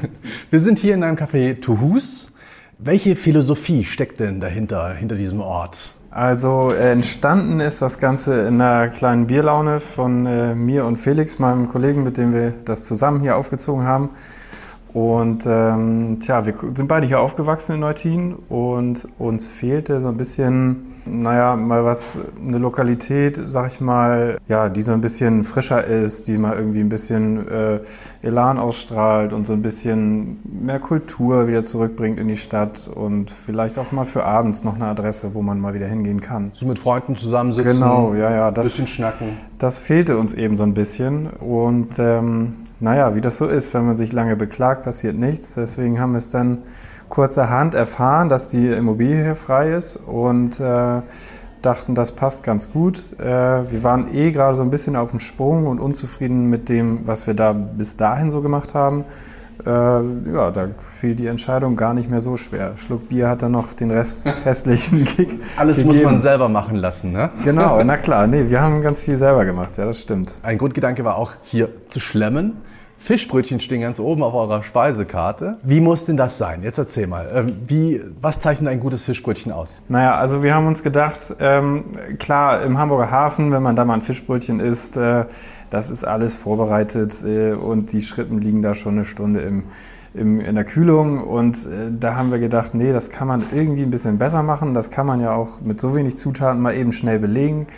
Wir 0.50 0.60
sind 0.60 0.78
hier 0.78 0.94
in 0.94 1.02
einem 1.02 1.16
Café 1.16 1.60
Tuhus. 1.60 2.30
Welche 2.78 3.14
Philosophie 3.14 3.84
steckt 3.84 4.20
denn 4.20 4.40
dahinter, 4.40 4.94
hinter 4.94 5.16
diesem 5.16 5.40
Ort? 5.40 5.76
Also 6.10 6.72
äh, 6.72 6.92
entstanden 6.92 7.60
ist 7.60 7.82
das 7.82 7.98
Ganze 7.98 8.46
in 8.46 8.60
einer 8.60 8.88
kleinen 8.88 9.26
Bierlaune 9.26 9.80
von 9.80 10.26
äh, 10.26 10.54
mir 10.54 10.86
und 10.86 10.98
Felix, 10.98 11.38
meinem 11.38 11.68
Kollegen, 11.68 12.02
mit 12.02 12.16
dem 12.16 12.32
wir 12.32 12.52
das 12.64 12.86
zusammen 12.86 13.20
hier 13.20 13.36
aufgezogen 13.36 13.84
haben. 13.84 14.10
Und 14.92 15.46
ähm, 15.46 16.18
tja, 16.20 16.44
wir 16.46 16.54
sind 16.74 16.88
beide 16.88 17.06
hier 17.06 17.20
aufgewachsen 17.20 17.74
in 17.74 17.80
Neutin 17.80 18.34
und 18.48 19.06
uns 19.18 19.46
fehlte 19.46 20.00
so 20.00 20.08
ein 20.08 20.16
bisschen, 20.16 20.94
naja, 21.06 21.54
mal 21.54 21.84
was, 21.84 22.18
eine 22.44 22.58
Lokalität, 22.58 23.38
sag 23.40 23.68
ich 23.68 23.80
mal, 23.80 24.38
ja, 24.48 24.68
die 24.68 24.82
so 24.82 24.92
ein 24.92 25.00
bisschen 25.00 25.44
frischer 25.44 25.84
ist, 25.84 26.26
die 26.26 26.38
mal 26.38 26.56
irgendwie 26.56 26.80
ein 26.80 26.88
bisschen 26.88 27.48
äh, 27.48 27.80
Elan 28.22 28.58
ausstrahlt 28.58 29.32
und 29.32 29.46
so 29.46 29.52
ein 29.52 29.62
bisschen 29.62 30.40
mehr 30.44 30.80
Kultur 30.80 31.46
wieder 31.46 31.62
zurückbringt 31.62 32.18
in 32.18 32.26
die 32.26 32.36
Stadt 32.36 32.90
und 32.92 33.30
vielleicht 33.30 33.78
auch 33.78 33.92
mal 33.92 34.04
für 34.04 34.24
abends 34.24 34.64
noch 34.64 34.74
eine 34.74 34.86
Adresse, 34.86 35.34
wo 35.34 35.42
man 35.42 35.60
mal 35.60 35.72
wieder 35.72 35.86
hingehen 35.86 36.20
kann. 36.20 36.50
So 36.54 36.66
mit 36.66 36.80
Freunden 36.80 37.14
zusammensitzen, 37.14 37.74
Genau, 37.74 38.14
ja, 38.14 38.30
ja, 38.34 38.48
ein 38.48 38.54
das, 38.54 38.66
bisschen 38.66 38.88
schnacken. 38.88 39.49
Das 39.60 39.78
fehlte 39.78 40.16
uns 40.16 40.32
eben 40.34 40.56
so 40.56 40.64
ein 40.64 40.74
bisschen. 40.74 41.28
Und 41.28 41.98
ähm, 41.98 42.54
naja, 42.80 43.14
wie 43.14 43.20
das 43.20 43.36
so 43.36 43.46
ist, 43.46 43.74
wenn 43.74 43.84
man 43.84 43.96
sich 43.96 44.10
lange 44.10 44.34
beklagt, 44.34 44.84
passiert 44.84 45.16
nichts. 45.16 45.54
Deswegen 45.54 46.00
haben 46.00 46.12
wir 46.12 46.18
es 46.18 46.30
dann 46.30 46.62
kurzerhand 47.10 47.74
erfahren, 47.74 48.30
dass 48.30 48.48
die 48.48 48.68
Immobilie 48.68 49.22
hier 49.22 49.36
frei 49.36 49.74
ist 49.74 49.96
und 49.96 50.60
äh, 50.60 51.02
dachten, 51.60 51.94
das 51.94 52.12
passt 52.12 52.42
ganz 52.42 52.72
gut. 52.72 53.18
Äh, 53.20 53.24
wir 53.70 53.82
waren 53.82 54.14
eh 54.14 54.30
gerade 54.30 54.54
so 54.54 54.62
ein 54.62 54.70
bisschen 54.70 54.96
auf 54.96 55.10
dem 55.10 55.20
Sprung 55.20 55.66
und 55.66 55.78
unzufrieden 55.78 56.48
mit 56.48 56.70
dem, 56.70 57.06
was 57.06 57.26
wir 57.26 57.34
da 57.34 57.52
bis 57.52 57.98
dahin 57.98 58.30
so 58.30 58.40
gemacht 58.40 58.72
haben. 58.72 59.04
Äh, 59.66 59.70
ja, 60.32 60.50
da 60.50 60.68
fiel 61.00 61.14
die 61.14 61.26
Entscheidung 61.26 61.76
gar 61.76 61.94
nicht 61.94 62.08
mehr 62.10 62.20
so 62.20 62.36
schwer. 62.36 62.72
Schluck 62.76 63.08
Bier 63.08 63.28
hat 63.28 63.42
dann 63.42 63.52
noch 63.52 63.72
den 63.74 63.90
Rest, 63.90 64.26
restlichen 64.44 65.04
Kick. 65.16 65.40
Alles 65.56 65.84
muss 65.84 65.94
gegeben. 65.94 66.12
man 66.12 66.20
selber 66.20 66.48
machen 66.48 66.76
lassen, 66.76 67.12
ne? 67.12 67.30
Genau, 67.44 67.80
na 67.84 67.96
klar. 67.96 68.26
Nee, 68.26 68.48
wir 68.48 68.60
haben 68.60 68.82
ganz 68.82 69.04
viel 69.04 69.16
selber 69.16 69.44
gemacht, 69.44 69.76
ja, 69.78 69.84
das 69.84 70.00
stimmt. 70.00 70.34
Ein 70.42 70.58
Grundgedanke 70.58 71.04
war 71.04 71.16
auch, 71.16 71.32
hier 71.42 71.68
zu 71.88 72.00
schlemmen. 72.00 72.58
Fischbrötchen 73.02 73.60
stehen 73.60 73.80
ganz 73.80 73.98
oben 73.98 74.22
auf 74.22 74.34
eurer 74.34 74.62
Speisekarte. 74.62 75.56
Wie 75.62 75.80
muss 75.80 76.04
denn 76.04 76.18
das 76.18 76.36
sein? 76.36 76.62
Jetzt 76.62 76.76
erzähl 76.76 77.06
mal. 77.06 77.30
ähm, 77.34 77.56
Wie, 77.66 77.98
was 78.20 78.40
zeichnet 78.40 78.70
ein 78.70 78.78
gutes 78.78 79.02
Fischbrötchen 79.04 79.52
aus? 79.52 79.80
Naja, 79.88 80.16
also 80.16 80.42
wir 80.42 80.54
haben 80.54 80.66
uns 80.66 80.82
gedacht, 80.82 81.34
ähm, 81.40 81.84
klar, 82.18 82.60
im 82.60 82.76
Hamburger 82.76 83.10
Hafen, 83.10 83.52
wenn 83.52 83.62
man 83.62 83.74
da 83.74 83.86
mal 83.86 83.94
ein 83.94 84.02
Fischbrötchen 84.02 84.60
isst, 84.60 84.98
äh, 84.98 85.24
das 85.70 85.90
ist 85.90 86.04
alles 86.04 86.34
vorbereitet 86.34 87.24
äh, 87.24 87.52
und 87.52 87.92
die 87.92 88.02
Schrippen 88.02 88.40
liegen 88.40 88.60
da 88.60 88.74
schon 88.74 88.94
eine 88.94 89.04
Stunde 89.04 89.40
im, 89.40 89.64
im, 90.14 90.40
in 90.40 90.54
der 90.54 90.64
Kühlung. 90.64 91.22
Und 91.22 91.64
äh, 91.66 91.90
da 91.98 92.16
haben 92.16 92.30
wir 92.30 92.38
gedacht, 92.38 92.74
nee, 92.74 92.92
das 92.92 93.10
kann 93.10 93.28
man 93.28 93.44
irgendwie 93.54 93.82
ein 93.82 93.90
bisschen 93.90 94.18
besser 94.18 94.42
machen. 94.42 94.74
Das 94.74 94.90
kann 94.90 95.06
man 95.06 95.20
ja 95.20 95.32
auch 95.32 95.60
mit 95.60 95.80
so 95.80 95.94
wenig 95.94 96.16
Zutaten 96.16 96.60
mal 96.60 96.74
eben 96.74 96.92
schnell 96.92 97.18
belegen. 97.18 97.68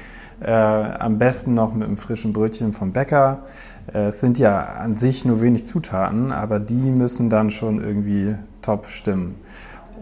Äh, 0.40 0.50
am 0.50 1.18
besten 1.18 1.54
noch 1.54 1.72
mit 1.72 1.86
einem 1.86 1.96
frischen 1.96 2.32
Brötchen 2.32 2.72
vom 2.72 2.92
Bäcker. 2.92 3.44
Äh, 3.92 4.06
es 4.06 4.20
sind 4.20 4.38
ja 4.38 4.60
an 4.60 4.96
sich 4.96 5.24
nur 5.24 5.40
wenig 5.40 5.64
Zutaten, 5.64 6.32
aber 6.32 6.58
die 6.58 6.74
müssen 6.74 7.30
dann 7.30 7.50
schon 7.50 7.82
irgendwie 7.82 8.34
top 8.60 8.88
stimmen. 8.88 9.36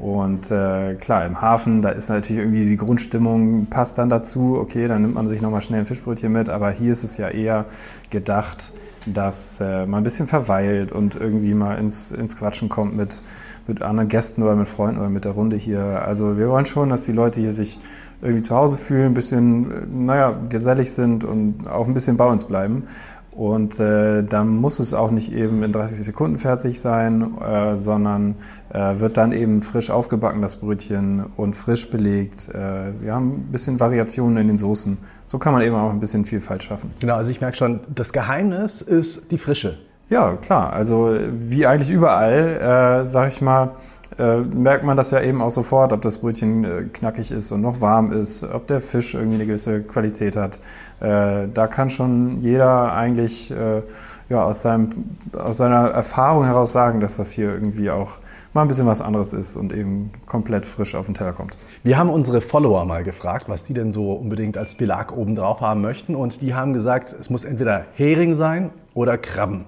Und 0.00 0.50
äh, 0.50 0.94
klar, 0.94 1.26
im 1.26 1.42
Hafen, 1.42 1.82
da 1.82 1.90
ist 1.90 2.08
natürlich 2.08 2.40
irgendwie 2.40 2.64
die 2.64 2.78
Grundstimmung, 2.78 3.66
passt 3.66 3.98
dann 3.98 4.08
dazu, 4.08 4.56
okay, 4.58 4.88
dann 4.88 5.02
nimmt 5.02 5.14
man 5.14 5.28
sich 5.28 5.42
nochmal 5.42 5.60
schnell 5.60 5.80
ein 5.80 5.86
Fischbrötchen 5.86 6.32
mit, 6.32 6.48
aber 6.48 6.70
hier 6.70 6.92
ist 6.92 7.04
es 7.04 7.18
ja 7.18 7.28
eher 7.28 7.66
gedacht, 8.08 8.72
dass 9.04 9.60
äh, 9.60 9.84
man 9.84 10.00
ein 10.00 10.04
bisschen 10.04 10.26
verweilt 10.26 10.90
und 10.90 11.16
irgendwie 11.16 11.52
mal 11.52 11.74
ins, 11.74 12.12
ins 12.12 12.38
Quatschen 12.38 12.70
kommt 12.70 12.96
mit, 12.96 13.22
mit 13.66 13.82
anderen 13.82 14.08
Gästen 14.08 14.42
oder 14.42 14.56
mit 14.56 14.68
Freunden 14.68 15.00
oder 15.00 15.10
mit 15.10 15.26
der 15.26 15.32
Runde 15.32 15.56
hier. 15.56 16.02
Also 16.02 16.38
wir 16.38 16.48
wollen 16.48 16.64
schon, 16.64 16.88
dass 16.88 17.04
die 17.04 17.12
Leute 17.12 17.42
hier 17.42 17.52
sich 17.52 17.78
irgendwie 18.22 18.42
zu 18.42 18.56
Hause 18.56 18.78
fühlen, 18.78 19.08
ein 19.08 19.14
bisschen, 19.14 19.70
äh, 19.70 19.74
naja, 19.86 20.34
gesellig 20.48 20.92
sind 20.92 21.24
und 21.24 21.68
auch 21.68 21.86
ein 21.86 21.92
bisschen 21.92 22.16
bei 22.16 22.26
uns 22.26 22.44
bleiben. 22.44 22.84
Und 23.32 23.78
äh, 23.78 24.22
dann 24.22 24.48
muss 24.48 24.80
es 24.80 24.92
auch 24.92 25.10
nicht 25.10 25.32
eben 25.32 25.62
in 25.62 25.72
30 25.72 26.04
Sekunden 26.04 26.38
fertig 26.38 26.80
sein, 26.80 27.38
äh, 27.40 27.76
sondern 27.76 28.34
äh, 28.72 28.98
wird 28.98 29.16
dann 29.16 29.32
eben 29.32 29.62
frisch 29.62 29.90
aufgebacken, 29.90 30.42
das 30.42 30.56
Brötchen, 30.56 31.24
und 31.36 31.54
frisch 31.54 31.90
belegt. 31.90 32.48
Äh, 32.48 33.00
wir 33.00 33.14
haben 33.14 33.28
ein 33.28 33.52
bisschen 33.52 33.78
Variationen 33.78 34.38
in 34.38 34.48
den 34.48 34.56
Soßen. 34.56 34.98
So 35.26 35.38
kann 35.38 35.52
man 35.52 35.62
eben 35.62 35.76
auch 35.76 35.90
ein 35.90 36.00
bisschen 36.00 36.24
Vielfalt 36.24 36.64
schaffen. 36.64 36.90
Genau, 37.00 37.14
also 37.14 37.30
ich 37.30 37.40
merke 37.40 37.56
schon, 37.56 37.80
das 37.94 38.12
Geheimnis 38.12 38.82
ist 38.82 39.30
die 39.30 39.38
Frische. 39.38 39.78
Ja, 40.08 40.36
klar. 40.36 40.72
Also 40.72 41.16
wie 41.30 41.66
eigentlich 41.66 41.90
überall, 41.90 43.00
äh, 43.00 43.04
sag 43.04 43.28
ich 43.28 43.40
mal, 43.40 43.76
äh, 44.20 44.40
merkt 44.40 44.84
man 44.84 44.98
das 44.98 45.10
ja 45.12 45.22
eben 45.22 45.40
auch 45.40 45.50
sofort, 45.50 45.94
ob 45.94 46.02
das 46.02 46.18
Brötchen 46.18 46.64
äh, 46.64 46.82
knackig 46.92 47.30
ist 47.30 47.52
und 47.52 47.62
noch 47.62 47.80
warm 47.80 48.12
ist, 48.12 48.42
ob 48.44 48.66
der 48.66 48.82
Fisch 48.82 49.14
irgendwie 49.14 49.36
eine 49.36 49.46
gewisse 49.46 49.80
Qualität 49.80 50.36
hat. 50.36 50.60
Äh, 51.00 51.48
da 51.52 51.66
kann 51.66 51.88
schon 51.88 52.42
jeder 52.42 52.92
eigentlich 52.92 53.50
äh, 53.50 53.82
ja, 54.28 54.44
aus, 54.44 54.60
seinem, 54.60 54.90
aus 55.36 55.56
seiner 55.56 55.88
Erfahrung 55.88 56.44
heraus 56.44 56.72
sagen, 56.72 57.00
dass 57.00 57.16
das 57.16 57.32
hier 57.32 57.50
irgendwie 57.50 57.90
auch 57.90 58.18
mal 58.52 58.62
ein 58.62 58.68
bisschen 58.68 58.86
was 58.86 59.00
anderes 59.00 59.32
ist 59.32 59.56
und 59.56 59.72
eben 59.72 60.10
komplett 60.26 60.66
frisch 60.66 60.94
auf 60.94 61.06
den 61.06 61.14
Teller 61.14 61.32
kommt. 61.32 61.56
Wir 61.82 61.96
haben 61.96 62.10
unsere 62.10 62.42
Follower 62.42 62.84
mal 62.84 63.02
gefragt, 63.02 63.48
was 63.48 63.64
die 63.64 63.74
denn 63.74 63.90
so 63.90 64.12
unbedingt 64.12 64.58
als 64.58 64.74
Belag 64.74 65.16
oben 65.16 65.34
drauf 65.34 65.62
haben 65.62 65.80
möchten. 65.80 66.14
Und 66.14 66.42
die 66.42 66.54
haben 66.54 66.74
gesagt, 66.74 67.14
es 67.18 67.30
muss 67.30 67.44
entweder 67.44 67.86
Hering 67.94 68.34
sein 68.34 68.70
oder 68.92 69.16
Krabben. 69.16 69.64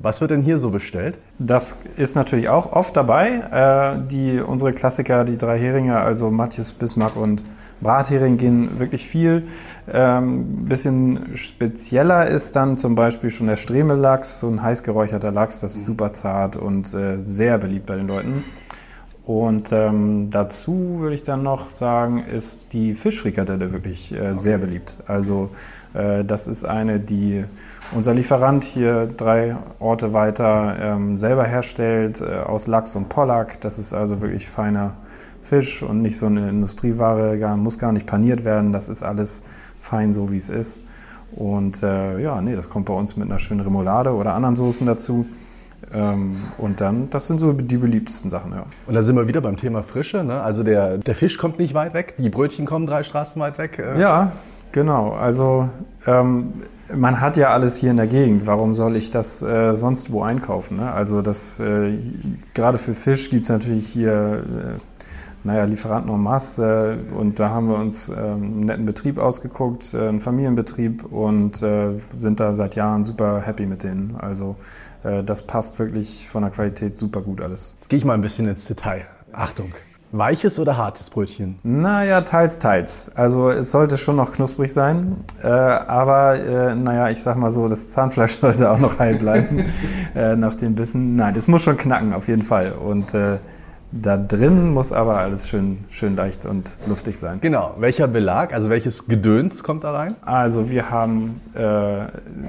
Was 0.00 0.20
wird 0.20 0.30
denn 0.30 0.42
hier 0.42 0.58
so 0.58 0.70
bestellt? 0.70 1.18
Das 1.38 1.78
ist 1.96 2.16
natürlich 2.16 2.48
auch 2.48 2.72
oft 2.72 2.96
dabei. 2.96 3.98
Äh, 4.00 4.08
die, 4.08 4.40
unsere 4.40 4.72
Klassiker, 4.72 5.24
die 5.24 5.36
drei 5.36 5.58
Heringe, 5.58 5.98
also 5.98 6.30
Matthias, 6.30 6.72
Bismarck 6.72 7.16
und 7.16 7.44
Brathering, 7.80 8.36
gehen 8.36 8.78
wirklich 8.78 9.06
viel. 9.06 9.44
Ähm, 9.92 10.64
bisschen 10.66 11.36
spezieller 11.36 12.26
ist 12.26 12.56
dann 12.56 12.78
zum 12.78 12.94
Beispiel 12.94 13.30
schon 13.30 13.46
der 13.46 13.56
Stremellachs, 13.56 14.40
so 14.40 14.48
ein 14.48 14.62
heiß 14.62 14.82
geräucherter 14.82 15.30
Lachs, 15.30 15.60
das 15.60 15.76
ist 15.76 15.84
super 15.84 16.12
zart 16.12 16.56
und 16.56 16.92
äh, 16.94 17.18
sehr 17.20 17.58
beliebt 17.58 17.86
bei 17.86 17.96
den 17.96 18.08
Leuten. 18.08 18.44
Und 19.28 19.72
ähm, 19.72 20.30
dazu 20.30 21.00
würde 21.00 21.14
ich 21.14 21.22
dann 21.22 21.42
noch 21.42 21.70
sagen, 21.70 22.24
ist 22.24 22.72
die 22.72 22.94
Fischfrikadelle 22.94 23.72
wirklich 23.72 24.10
äh, 24.10 24.34
sehr 24.34 24.56
beliebt. 24.56 24.96
Also 25.06 25.50
äh, 25.92 26.24
das 26.24 26.48
ist 26.48 26.64
eine, 26.64 26.98
die 26.98 27.44
unser 27.92 28.14
Lieferant 28.14 28.64
hier 28.64 29.06
drei 29.06 29.56
Orte 29.78 30.12
weiter 30.12 30.76
ähm, 30.80 31.18
selber 31.18 31.44
herstellt 31.44 32.20
äh, 32.20 32.40
aus 32.40 32.66
Lachs 32.66 32.96
und 32.96 33.08
Pollack. 33.08 33.60
Das 33.60 33.78
ist 33.78 33.92
also 33.92 34.20
wirklich 34.20 34.48
feiner 34.48 34.94
Fisch 35.42 35.82
und 35.82 36.02
nicht 36.02 36.18
so 36.18 36.26
eine 36.26 36.48
Industrieware, 36.48 37.38
gar, 37.38 37.56
muss 37.56 37.78
gar 37.78 37.92
nicht 37.92 38.06
paniert 38.06 38.44
werden. 38.44 38.72
Das 38.72 38.88
ist 38.88 39.02
alles 39.02 39.42
fein 39.80 40.12
so, 40.12 40.30
wie 40.30 40.36
es 40.36 40.48
ist. 40.48 40.82
Und 41.32 41.82
äh, 41.82 42.20
ja, 42.20 42.40
nee, 42.40 42.54
das 42.54 42.68
kommt 42.68 42.86
bei 42.86 42.94
uns 42.94 43.16
mit 43.16 43.28
einer 43.28 43.38
schönen 43.38 43.60
Remoulade 43.60 44.12
oder 44.12 44.34
anderen 44.34 44.56
Soßen 44.56 44.86
dazu. 44.86 45.26
Ähm, 45.92 46.48
und 46.58 46.80
dann, 46.80 47.08
das 47.10 47.28
sind 47.28 47.38
so 47.38 47.52
die 47.52 47.76
beliebtesten 47.76 48.30
Sachen, 48.30 48.52
ja. 48.52 48.64
Und 48.86 48.94
da 48.94 49.02
sind 49.02 49.16
wir 49.16 49.28
wieder 49.28 49.40
beim 49.40 49.56
Thema 49.56 49.82
Frische. 49.82 50.24
Ne? 50.24 50.40
Also 50.40 50.62
der, 50.62 50.98
der 50.98 51.14
Fisch 51.14 51.38
kommt 51.38 51.58
nicht 51.58 51.72
weit 51.74 51.94
weg, 51.94 52.14
die 52.18 52.28
Brötchen 52.28 52.66
kommen 52.66 52.86
drei 52.86 53.02
Straßen 53.02 53.40
weit 53.40 53.58
weg. 53.58 53.78
Äh. 53.78 54.00
Ja, 54.00 54.32
genau. 54.72 55.12
Also 55.12 55.68
ähm, 56.06 56.52
man 56.94 57.20
hat 57.20 57.36
ja 57.36 57.50
alles 57.50 57.76
hier 57.76 57.90
in 57.90 57.96
der 57.96 58.06
Gegend. 58.06 58.46
Warum 58.46 58.74
soll 58.74 58.96
ich 58.96 59.10
das 59.10 59.42
äh, 59.42 59.74
sonst 59.74 60.10
wo 60.10 60.22
einkaufen? 60.22 60.78
Ne? 60.78 60.92
Also 60.92 61.22
das 61.22 61.60
äh, 61.60 61.98
gerade 62.54 62.78
für 62.78 62.94
Fisch 62.94 63.30
gibt 63.30 63.44
es 63.44 63.48
natürlich 63.50 63.88
hier 63.88 64.42
äh, 64.78 64.82
naja, 65.44 65.64
Lieferanten 65.64 66.12
en 66.12 66.20
masse. 66.20 66.98
Äh, 66.98 67.14
und 67.14 67.38
da 67.38 67.50
haben 67.50 67.68
wir 67.68 67.76
uns 67.76 68.08
ähm, 68.08 68.16
einen 68.16 68.58
netten 68.60 68.86
Betrieb 68.86 69.18
ausgeguckt, 69.18 69.94
äh, 69.94 70.08
einen 70.08 70.20
Familienbetrieb 70.20 71.04
und 71.04 71.62
äh, 71.62 71.98
sind 72.14 72.40
da 72.40 72.54
seit 72.54 72.74
Jahren 72.74 73.04
super 73.04 73.40
happy 73.40 73.66
mit 73.66 73.82
denen. 73.82 74.16
Also 74.16 74.56
das 75.24 75.46
passt 75.46 75.78
wirklich 75.78 76.28
von 76.28 76.42
der 76.42 76.50
Qualität 76.50 76.98
super 76.98 77.20
gut 77.20 77.40
alles. 77.40 77.76
Jetzt 77.78 77.88
gehe 77.88 78.00
ich 78.00 78.04
mal 78.04 78.14
ein 78.14 78.20
bisschen 78.20 78.48
ins 78.48 78.64
Detail. 78.64 79.06
Achtung. 79.32 79.72
Weiches 80.12 80.58
oder 80.58 80.76
hartes 80.76 81.10
Brötchen? 81.10 81.58
Naja, 81.62 82.22
teils, 82.22 82.58
teils. 82.58 83.10
Also 83.14 83.50
es 83.50 83.70
sollte 83.70 83.98
schon 83.98 84.16
noch 84.16 84.32
knusprig 84.32 84.72
sein, 84.72 85.16
äh, 85.42 85.46
aber 85.48 86.36
äh, 86.36 86.74
naja, 86.74 87.10
ich 87.10 87.22
sag 87.22 87.36
mal 87.36 87.50
so, 87.50 87.68
das 87.68 87.90
Zahnfleisch 87.90 88.38
sollte 88.40 88.70
auch 88.70 88.78
noch 88.78 88.98
heil 88.98 89.16
bleiben 89.16 89.66
äh, 90.14 90.36
nach 90.36 90.54
dem 90.54 90.74
Bissen. 90.74 91.16
Nein, 91.16 91.34
das 91.34 91.48
muss 91.48 91.62
schon 91.62 91.76
knacken, 91.76 92.12
auf 92.12 92.28
jeden 92.28 92.42
Fall. 92.42 92.72
Und 92.72 93.14
da 93.90 94.18
drin 94.18 94.74
muss 94.74 94.92
aber 94.92 95.16
alles 95.16 95.48
schön, 95.48 95.78
schön 95.88 96.14
leicht 96.14 96.44
und 96.44 96.70
luftig 96.86 97.18
sein. 97.18 97.38
Genau. 97.40 97.74
Welcher 97.78 98.06
Belag, 98.06 98.52
also 98.52 98.68
welches 98.68 99.06
Gedöns 99.06 99.62
kommt 99.62 99.82
da 99.82 99.92
rein? 99.92 100.14
Also 100.22 100.68
wir 100.68 100.90
haben, 100.90 101.40
äh, 101.54 102.04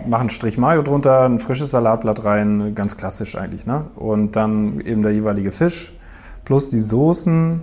machen 0.08 0.30
Strich 0.30 0.58
Mayo 0.58 0.82
drunter, 0.82 1.24
ein 1.24 1.40
frisches 1.40 1.72
Salatblatt 1.72 2.26
rein, 2.26 2.76
ganz 2.76 2.98
klassisch 2.98 3.38
eigentlich. 3.38 3.66
Ne? 3.66 3.86
Und 3.96 4.36
dann 4.36 4.82
eben 4.82 5.02
der 5.02 5.14
jeweilige 5.14 5.52
Fisch 5.52 5.94
plus 6.50 6.70
die 6.70 6.80
Soßen, 6.80 7.62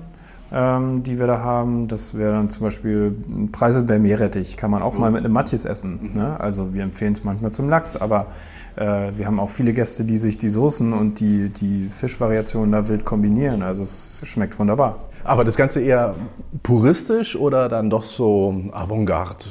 ähm, 0.53 1.03
die 1.03 1.19
wir 1.19 1.27
da 1.27 1.41
haben. 1.41 1.89
Das 1.89 2.17
wäre 2.17 2.35
dann 2.35 2.49
zum 2.51 2.63
Beispiel 2.63 3.17
ein 3.29 3.51
Preiselbeer-Meerrettich, 3.51 4.57
kann 4.57 4.71
man 4.71 4.81
auch 4.81 4.97
mal 4.97 5.11
mit 5.11 5.25
einem 5.25 5.33
Matjes 5.33 5.65
essen. 5.65 6.13
Ne? 6.15 6.39
Also 6.39 6.73
wir 6.73 6.85
empfehlen 6.85 7.13
es 7.13 7.25
manchmal 7.25 7.51
zum 7.51 7.69
Lachs, 7.69 7.97
aber 7.97 8.29
äh, 8.77 9.11
wir 9.17 9.27
haben 9.27 9.41
auch 9.41 9.51
viele 9.51 9.73
Gäste, 9.73 10.05
die 10.05 10.17
sich 10.17 10.39
die 10.39 10.49
Soßen 10.49 10.93
und 10.93 11.19
die, 11.19 11.49
die 11.49 11.91
Fischvariationen 11.93 12.71
da 12.71 12.87
wild 12.87 13.05
kombinieren. 13.05 13.65
Also 13.65 13.83
es 13.83 14.23
schmeckt 14.25 14.57
wunderbar. 14.61 15.01
Aber 15.25 15.45
das 15.45 15.57
Ganze 15.57 15.81
eher 15.81 16.15
puristisch 16.63 17.35
oder 17.35 17.69
dann 17.69 17.91
doch 17.91 18.05
so 18.05 18.55
Avantgarde? 18.71 19.47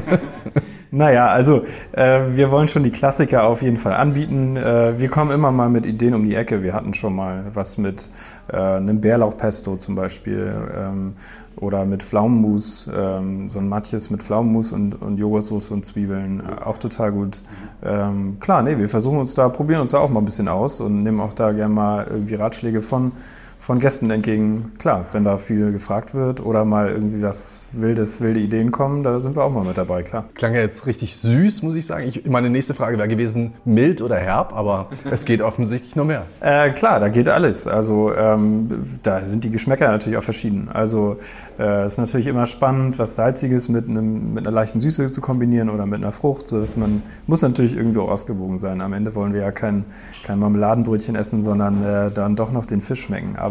Naja, 0.90 1.28
also 1.28 1.64
äh, 1.92 2.20
wir 2.34 2.50
wollen 2.50 2.68
schon 2.68 2.82
die 2.82 2.90
Klassiker 2.90 3.44
auf 3.44 3.60
jeden 3.60 3.76
Fall 3.76 3.92
anbieten. 3.92 4.56
Äh, 4.56 4.98
wir 4.98 5.08
kommen 5.10 5.30
immer 5.30 5.52
mal 5.52 5.68
mit 5.68 5.84
Ideen 5.84 6.14
um 6.14 6.24
die 6.24 6.34
Ecke. 6.34 6.62
Wir 6.62 6.72
hatten 6.72 6.94
schon 6.94 7.14
mal 7.14 7.44
was 7.52 7.76
mit 7.76 8.10
äh, 8.48 8.56
einem 8.56 9.00
Bärlauchpesto 9.00 9.76
zum 9.76 9.94
Beispiel 9.94 10.50
ähm, 10.74 11.14
oder 11.56 11.84
mit 11.84 12.02
Pflaumenmus, 12.02 12.88
ähm, 12.94 13.48
so 13.48 13.58
ein 13.58 13.68
Matjes 13.68 14.10
mit 14.10 14.22
Pflaumenmus 14.22 14.72
und, 14.72 14.94
und 15.02 15.18
Joghurtsoße 15.18 15.74
und 15.74 15.84
Zwiebeln, 15.84 16.40
äh, 16.40 16.64
auch 16.64 16.78
total 16.78 17.12
gut. 17.12 17.42
Ähm, 17.84 18.38
klar, 18.40 18.62
nee, 18.62 18.78
wir 18.78 18.88
versuchen 18.88 19.18
uns 19.18 19.34
da, 19.34 19.48
probieren 19.48 19.82
uns 19.82 19.90
da 19.90 19.98
auch 19.98 20.08
mal 20.08 20.20
ein 20.20 20.24
bisschen 20.24 20.48
aus 20.48 20.80
und 20.80 21.02
nehmen 21.02 21.20
auch 21.20 21.32
da 21.32 21.52
gerne 21.52 21.74
mal 21.74 22.06
irgendwie 22.08 22.36
Ratschläge 22.36 22.80
von 22.80 23.12
von 23.58 23.80
Gästen 23.80 24.10
entgegen. 24.10 24.72
Klar, 24.78 25.04
wenn 25.12 25.24
da 25.24 25.36
viel 25.36 25.72
gefragt 25.72 26.14
wird 26.14 26.40
oder 26.40 26.64
mal 26.64 26.88
irgendwie 26.88 27.22
was 27.22 27.68
wildes, 27.72 28.20
wilde 28.20 28.40
Ideen 28.40 28.70
kommen, 28.70 29.02
da 29.02 29.18
sind 29.20 29.36
wir 29.36 29.42
auch 29.42 29.50
mal 29.50 29.64
mit 29.64 29.76
dabei, 29.76 30.02
klar. 30.02 30.24
Klang 30.34 30.54
ja 30.54 30.60
jetzt 30.60 30.86
richtig 30.86 31.16
süß, 31.16 31.62
muss 31.62 31.74
ich 31.74 31.86
sagen. 31.86 32.06
Ich, 32.06 32.24
meine 32.26 32.50
nächste 32.50 32.74
Frage 32.74 32.98
wäre 32.98 33.08
gewesen, 33.08 33.54
mild 33.64 34.00
oder 34.00 34.16
herb, 34.16 34.54
aber 34.54 34.88
es 35.10 35.24
geht 35.24 35.42
offensichtlich 35.42 35.96
noch 35.96 36.04
mehr. 36.04 36.26
Äh, 36.40 36.70
klar, 36.70 37.00
da 37.00 37.08
geht 37.08 37.28
alles. 37.28 37.66
Also 37.66 38.14
ähm, 38.14 38.84
da 39.02 39.24
sind 39.26 39.44
die 39.44 39.50
Geschmäcker 39.50 39.88
natürlich 39.88 40.18
auch 40.18 40.22
verschieden. 40.22 40.68
Also 40.72 41.16
äh, 41.58 41.84
es 41.84 41.94
ist 41.94 41.98
natürlich 41.98 42.28
immer 42.28 42.46
spannend, 42.46 42.98
was 42.98 43.16
Salziges 43.16 43.68
mit, 43.68 43.88
einem, 43.88 44.34
mit 44.34 44.46
einer 44.46 44.54
leichten 44.54 44.80
Süße 44.80 45.08
zu 45.08 45.20
kombinieren 45.20 45.68
oder 45.68 45.84
mit 45.84 46.00
einer 46.00 46.12
Frucht, 46.12 46.48
sodass 46.48 46.76
man, 46.76 47.02
muss 47.26 47.42
natürlich 47.42 47.76
irgendwie 47.76 47.98
auch 47.98 48.08
ausgewogen 48.08 48.58
sein. 48.60 48.80
Am 48.80 48.92
Ende 48.92 49.14
wollen 49.14 49.32
wir 49.34 49.40
ja 49.40 49.50
kein, 49.50 49.84
kein 50.24 50.38
Marmeladenbrötchen 50.38 51.16
essen, 51.16 51.42
sondern 51.42 51.84
äh, 51.84 52.10
dann 52.10 52.36
doch 52.36 52.52
noch 52.52 52.64
den 52.64 52.80
Fisch 52.80 53.02
schmecken. 53.02 53.36
Aber 53.36 53.47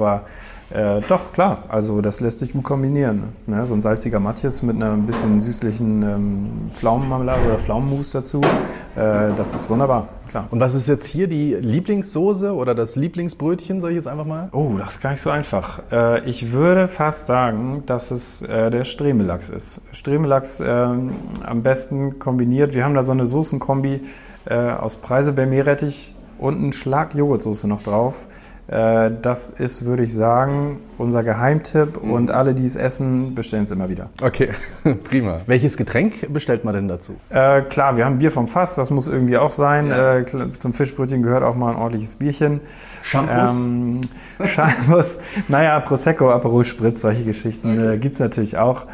äh, 0.69 1.01
doch, 1.07 1.31
klar, 1.31 1.63
also 1.69 2.01
das 2.01 2.19
lässt 2.19 2.39
sich 2.39 2.51
gut 2.51 2.63
kombinieren. 2.63 3.23
Ne? 3.45 3.65
So 3.65 3.73
ein 3.73 3.79
salziger 3.79 4.19
Matjes 4.19 4.63
mit 4.63 4.75
einer 4.75 4.91
ein 4.91 5.05
bisschen 5.05 5.39
süßlichen 5.39 6.03
ähm, 6.03 6.49
Pflaumenmarmelade 6.73 7.45
oder 7.45 7.57
Pflaumenmus 7.57 8.11
dazu, 8.11 8.41
äh, 8.41 9.33
das 9.37 9.55
ist 9.55 9.69
wunderbar, 9.69 10.09
klar. 10.27 10.47
Und 10.51 10.59
was 10.59 10.73
ist 10.73 10.89
jetzt 10.89 11.07
hier 11.07 11.27
die 11.27 11.53
Lieblingssoße 11.53 12.53
oder 12.53 12.75
das 12.75 12.97
Lieblingsbrötchen, 12.97 13.79
sage 13.79 13.93
ich 13.93 13.95
jetzt 13.95 14.07
einfach 14.07 14.25
mal? 14.25 14.49
Oh, 14.51 14.73
das 14.77 14.95
ist 14.95 15.01
gar 15.01 15.11
nicht 15.11 15.21
so 15.21 15.29
einfach. 15.29 15.81
Äh, 15.89 16.29
ich 16.29 16.51
würde 16.51 16.87
fast 16.87 17.27
sagen, 17.27 17.83
dass 17.85 18.11
es 18.11 18.41
äh, 18.41 18.69
der 18.69 18.83
Stremellachs 18.83 19.47
ist. 19.47 19.81
Stremellachs 19.93 20.59
ähm, 20.59 21.11
am 21.45 21.63
besten 21.63 22.19
kombiniert. 22.19 22.73
Wir 22.73 22.83
haben 22.83 22.93
da 22.93 23.03
so 23.03 23.13
eine 23.13 23.25
Soßenkombi 23.25 24.01
äh, 24.45 24.53
aus 24.53 24.97
Preiselbeermeerrettich 24.97 26.13
und 26.39 26.55
einen 26.55 26.73
Schlag 26.73 27.15
Joghurtsoße 27.15 27.69
noch 27.69 27.81
drauf 27.81 28.27
das 28.69 29.49
ist, 29.51 29.85
würde 29.85 30.03
ich 30.03 30.13
sagen, 30.13 30.79
unser 30.97 31.23
Geheimtipp 31.23 32.03
Mhm. 32.03 32.11
und 32.11 32.31
alle, 32.31 32.53
die 32.53 32.65
es 32.65 32.75
essen, 32.75 33.33
bestellen 33.33 33.63
es 33.63 33.71
immer 33.71 33.87
wieder. 33.87 34.09
Okay, 34.21 34.49
prima. 35.05 35.39
Welches 35.45 35.77
Getränk 35.77 36.33
bestellt 36.33 36.65
man 36.65 36.73
denn 36.73 36.89
dazu? 36.89 37.13
Äh, 37.29 37.61
klar, 37.61 37.95
wir 37.95 38.03
haben 38.03 38.17
Bier 38.19 38.29
vom 38.31 38.49
Fass, 38.49 38.75
das 38.75 38.91
muss 38.91 39.07
irgendwie 39.07 39.37
auch 39.37 39.53
sein. 39.53 39.87
Ja. 39.87 40.17
Äh, 40.17 40.25
zum 40.57 40.73
Fischbrötchen 40.73 41.23
gehört 41.23 41.43
auch 41.43 41.55
mal 41.55 41.71
ein 41.71 41.77
ordentliches 41.77 42.17
Bierchen. 42.17 42.59
Shampoos? 43.03 43.55
Ähm, 43.55 44.01
Shampoos, 44.45 45.17
naja, 45.47 45.79
Prosecco, 45.79 46.29
Aperol 46.31 46.65
Spritz, 46.65 46.99
solche 47.01 47.23
Geschichten 47.23 47.77
äh, 47.79 47.97
gibt 47.97 48.15
es 48.15 48.19
natürlich 48.19 48.57
auch. 48.57 48.85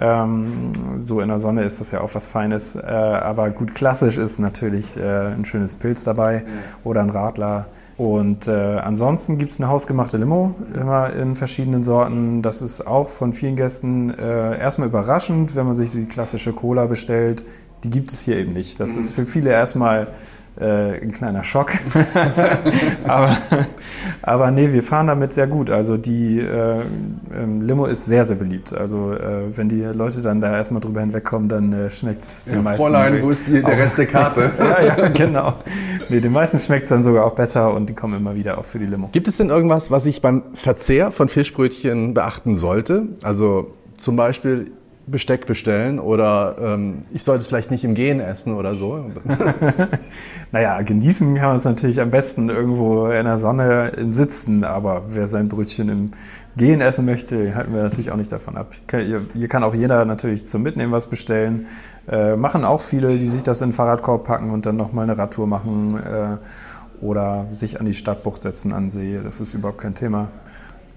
Ähm, 0.00 0.70
so 0.98 1.20
in 1.20 1.28
der 1.28 1.38
Sonne 1.38 1.64
ist 1.64 1.80
das 1.80 1.90
ja 1.90 2.00
auch 2.00 2.14
was 2.14 2.28
Feines. 2.28 2.76
Äh, 2.76 2.80
aber 2.86 3.50
gut, 3.50 3.74
klassisch 3.74 4.16
ist 4.16 4.38
natürlich 4.38 4.96
äh, 4.96 5.02
ein 5.34 5.44
schönes 5.44 5.74
Pilz 5.74 6.04
dabei 6.04 6.44
oder 6.84 7.00
ein 7.02 7.10
Radler. 7.10 7.66
Und 7.98 8.46
äh, 8.46 8.52
ansonsten 8.52 9.38
gibt 9.38 9.50
es 9.50 9.58
eine 9.58 9.68
hausgemachte 9.68 10.18
Limo, 10.18 10.54
immer 10.72 11.12
in 11.12 11.34
verschiedenen 11.34 11.82
Sorten. 11.82 12.42
Das 12.42 12.62
ist 12.62 12.86
auch 12.86 13.08
von 13.08 13.32
vielen 13.32 13.56
Gästen 13.56 14.16
äh, 14.16 14.56
erstmal 14.56 14.86
überraschend, 14.86 15.56
wenn 15.56 15.66
man 15.66 15.74
sich 15.74 15.90
die 15.90 16.04
klassische 16.04 16.52
Cola 16.52 16.86
bestellt. 16.86 17.44
Die 17.82 17.90
gibt 17.90 18.12
es 18.12 18.22
hier 18.22 18.36
eben 18.36 18.52
nicht. 18.52 18.78
Das 18.78 18.96
ist 18.96 19.14
für 19.14 19.26
viele 19.26 19.50
erstmal 19.50 20.06
äh, 20.60 21.00
ein 21.00 21.12
kleiner 21.12 21.44
Schock. 21.44 21.72
aber, 23.06 23.38
aber 24.22 24.50
nee, 24.50 24.72
wir 24.72 24.82
fahren 24.82 25.06
damit 25.06 25.32
sehr 25.32 25.46
gut. 25.46 25.70
Also 25.70 25.96
die 25.96 26.40
äh, 26.40 26.80
ähm, 27.36 27.62
Limo 27.62 27.86
ist 27.86 28.06
sehr, 28.06 28.24
sehr 28.24 28.36
beliebt. 28.36 28.72
Also 28.72 29.12
äh, 29.12 29.56
wenn 29.56 29.68
die 29.68 29.82
Leute 29.82 30.20
dann 30.20 30.40
da 30.40 30.56
erstmal 30.56 30.80
drüber 30.80 31.00
hinwegkommen, 31.00 31.48
dann 31.48 31.72
äh, 31.72 31.90
schmeckt 31.90 32.22
es 32.22 32.44
den 32.44 32.62
meisten. 32.62 33.28
ist 33.28 33.48
die, 33.48 33.62
der 33.62 33.78
Rest 33.78 33.98
der 33.98 34.06
Karte? 34.06 34.50
ja, 34.58 34.82
ja, 34.82 35.08
genau. 35.08 35.54
Nee, 36.08 36.20
den 36.20 36.32
meisten 36.32 36.58
schmeckt 36.58 36.84
es 36.84 36.88
dann 36.88 37.02
sogar 37.02 37.24
auch 37.24 37.34
besser 37.34 37.72
und 37.72 37.88
die 37.88 37.94
kommen 37.94 38.16
immer 38.18 38.34
wieder 38.34 38.58
auch 38.58 38.64
für 38.64 38.78
die 38.78 38.86
Limo. 38.86 39.10
Gibt 39.12 39.28
es 39.28 39.36
denn 39.36 39.50
irgendwas, 39.50 39.90
was 39.90 40.06
ich 40.06 40.22
beim 40.22 40.42
Verzehr 40.54 41.10
von 41.10 41.28
Fischbrötchen 41.28 42.14
beachten 42.14 42.56
sollte? 42.56 43.06
Also 43.22 43.74
zum 43.96 44.16
Beispiel 44.16 44.72
Besteck 45.10 45.46
bestellen 45.46 45.98
oder 45.98 46.56
ähm, 46.60 47.02
ich 47.12 47.22
sollte 47.22 47.40
es 47.40 47.46
vielleicht 47.46 47.70
nicht 47.70 47.84
im 47.84 47.94
Gehen 47.94 48.20
essen 48.20 48.54
oder 48.54 48.74
so. 48.74 49.10
Naja, 50.50 50.80
genießen 50.80 51.34
kann 51.34 51.48
man 51.48 51.56
es 51.56 51.64
natürlich 51.64 52.00
am 52.00 52.10
besten 52.10 52.48
irgendwo 52.48 53.08
in 53.08 53.26
der 53.26 53.36
Sonne 53.36 53.88
im 53.98 54.12
Sitzen, 54.12 54.64
aber 54.64 55.02
wer 55.08 55.26
sein 55.26 55.48
Brötchen 55.48 55.90
im 55.90 56.10
Gehen 56.56 56.80
essen 56.80 57.04
möchte, 57.04 57.54
halten 57.54 57.74
wir 57.74 57.82
natürlich 57.82 58.10
auch 58.10 58.16
nicht 58.16 58.32
davon 58.32 58.56
ab. 58.56 58.72
Hier 58.90 59.48
kann 59.48 59.62
auch 59.62 59.74
jeder 59.74 60.06
natürlich 60.06 60.46
zum 60.46 60.62
Mitnehmen 60.62 60.90
was 60.90 61.06
bestellen. 61.06 61.66
Äh, 62.08 62.36
machen 62.36 62.64
auch 62.64 62.80
viele, 62.80 63.18
die 63.18 63.26
sich 63.26 63.42
das 63.42 63.60
in 63.60 63.68
den 63.68 63.74
Fahrradkorb 63.74 64.24
packen 64.24 64.50
und 64.50 64.64
dann 64.64 64.76
nochmal 64.76 65.04
eine 65.04 65.18
Radtour 65.18 65.46
machen 65.46 65.98
äh, 65.98 67.04
oder 67.04 67.46
sich 67.50 67.78
an 67.78 67.84
die 67.84 67.92
Stadtbucht 67.92 68.42
setzen 68.42 68.72
an 68.72 68.88
See. 68.88 69.20
Das 69.22 69.40
ist 69.40 69.52
überhaupt 69.52 69.78
kein 69.82 69.94
Thema. 69.94 70.28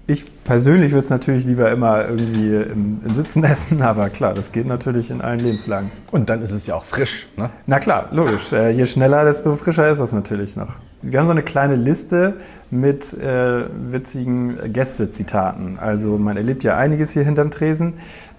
Ich 0.06 0.42
persönlich 0.42 0.90
würde 0.90 1.04
es 1.04 1.10
natürlich 1.10 1.46
lieber 1.46 1.70
immer 1.70 2.08
irgendwie 2.08 2.56
im, 2.56 3.00
im 3.06 3.14
Sitzen 3.14 3.44
essen, 3.44 3.82
aber 3.82 4.10
klar, 4.10 4.34
das 4.34 4.50
geht 4.50 4.66
natürlich 4.66 5.10
in 5.10 5.20
allen 5.20 5.38
Lebenslagen. 5.38 5.92
Und 6.10 6.28
dann 6.28 6.42
ist 6.42 6.50
es 6.50 6.66
ja 6.66 6.74
auch 6.74 6.84
frisch. 6.84 7.28
Ne? 7.36 7.50
Na 7.66 7.78
klar, 7.78 8.08
logisch. 8.10 8.52
Äh, 8.52 8.70
je 8.70 8.84
schneller, 8.86 9.24
desto 9.24 9.54
frischer 9.54 9.88
ist 9.90 10.00
das 10.00 10.12
natürlich 10.12 10.56
noch. 10.56 10.74
Wir 11.02 11.18
haben 11.18 11.26
so 11.26 11.32
eine 11.32 11.42
kleine 11.42 11.76
Liste 11.76 12.34
mit 12.70 13.12
äh, 13.14 13.64
witzigen 13.90 14.72
Gästezitaten. 14.72 15.78
Also 15.78 16.18
man 16.18 16.36
erlebt 16.36 16.64
ja 16.64 16.76
einiges 16.76 17.12
hier 17.12 17.24
hinterm 17.24 17.50
Tresen. 17.52 17.94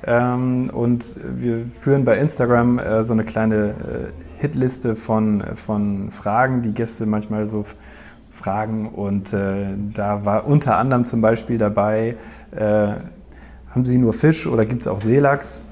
Ähm, 0.05 0.69
und 0.69 1.05
wir 1.23 1.65
führen 1.79 2.03
bei 2.03 2.17
Instagram 2.17 2.79
äh, 2.79 3.03
so 3.03 3.13
eine 3.13 3.23
kleine 3.23 3.69
äh, 3.69 4.41
Hitliste 4.41 4.97
von, 4.97 5.41
von 5.55 6.11
Fragen, 6.11 6.61
die 6.61 6.73
Gäste 6.73 7.05
manchmal 7.05 7.45
so 7.47 7.63
fragen. 8.43 8.89
Und 8.89 9.33
äh, 9.33 9.67
da 9.93 10.25
war 10.25 10.45
unter 10.45 10.77
anderem 10.77 11.03
zum 11.03 11.21
Beispiel 11.21 11.57
dabei, 11.57 12.15
äh, 12.55 12.87
haben 13.69 13.85
Sie 13.85 13.97
nur 13.97 14.13
Fisch 14.13 14.45
oder 14.45 14.65
gibt 14.65 14.81
es 14.83 14.87
auch 14.87 14.99
Seelachs? 14.99 15.67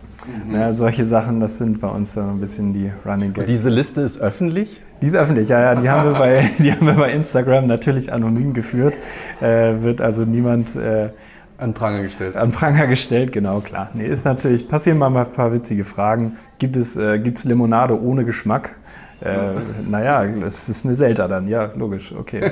Ja, 0.52 0.72
solche 0.72 1.04
Sachen, 1.06 1.40
das 1.40 1.58
sind 1.58 1.80
bei 1.82 1.88
uns 1.88 2.14
so 2.14 2.22
ein 2.22 2.40
bisschen 2.40 2.74
die 2.74 2.92
Running 3.06 3.34
Gags. 3.34 3.48
Diese 3.48 3.70
Liste 3.70 4.02
ist 4.02 4.20
öffentlich. 4.20 4.82
Die 5.02 5.08
ist 5.08 5.16
öffentlich, 5.16 5.50
ja, 5.50 5.60
ja, 5.60 5.76
die 5.76 5.90
haben 5.90 6.12
wir 6.12 6.18
bei, 6.20 6.50
die 6.60 6.72
haben 6.72 6.86
wir 6.86 6.94
bei 6.94 7.12
Instagram 7.12 7.66
natürlich 7.66 8.14
anonym 8.14 8.54
geführt. 8.54 9.00
Äh, 9.42 9.82
wird 9.82 10.00
also 10.00 10.26
niemand 10.26 10.76
äh, 10.76 11.10
An 11.58 11.74
Pranger 11.74 12.02
gestellt. 12.04 12.36
an 12.36 12.52
Pranger 12.52 12.86
gestellt, 12.88 13.32
genau, 13.32 13.62
klar. 13.62 13.90
Nee, 13.94 14.06
ist 14.06 14.26
natürlich, 14.26 14.68
passieren 14.68 15.00
mal 15.00 15.16
ein 15.16 15.32
paar 15.32 15.54
witzige 15.54 15.84
Fragen. 15.84 16.38
Gibt 16.60 16.78
es, 16.78 16.96
äh, 16.96 17.20
gibt's 17.20 17.46
Limonade 17.46 18.00
ohne 18.00 18.24
Geschmack? 18.24 18.76
Äh, 19.22 19.54
naja, 19.88 20.26
es 20.26 20.68
ist 20.68 20.86
eine 20.86 20.96
Selter 20.96 21.28
dann, 21.28 21.48
ja, 21.48 21.70
logisch, 21.76 22.14
okay. 22.18 22.52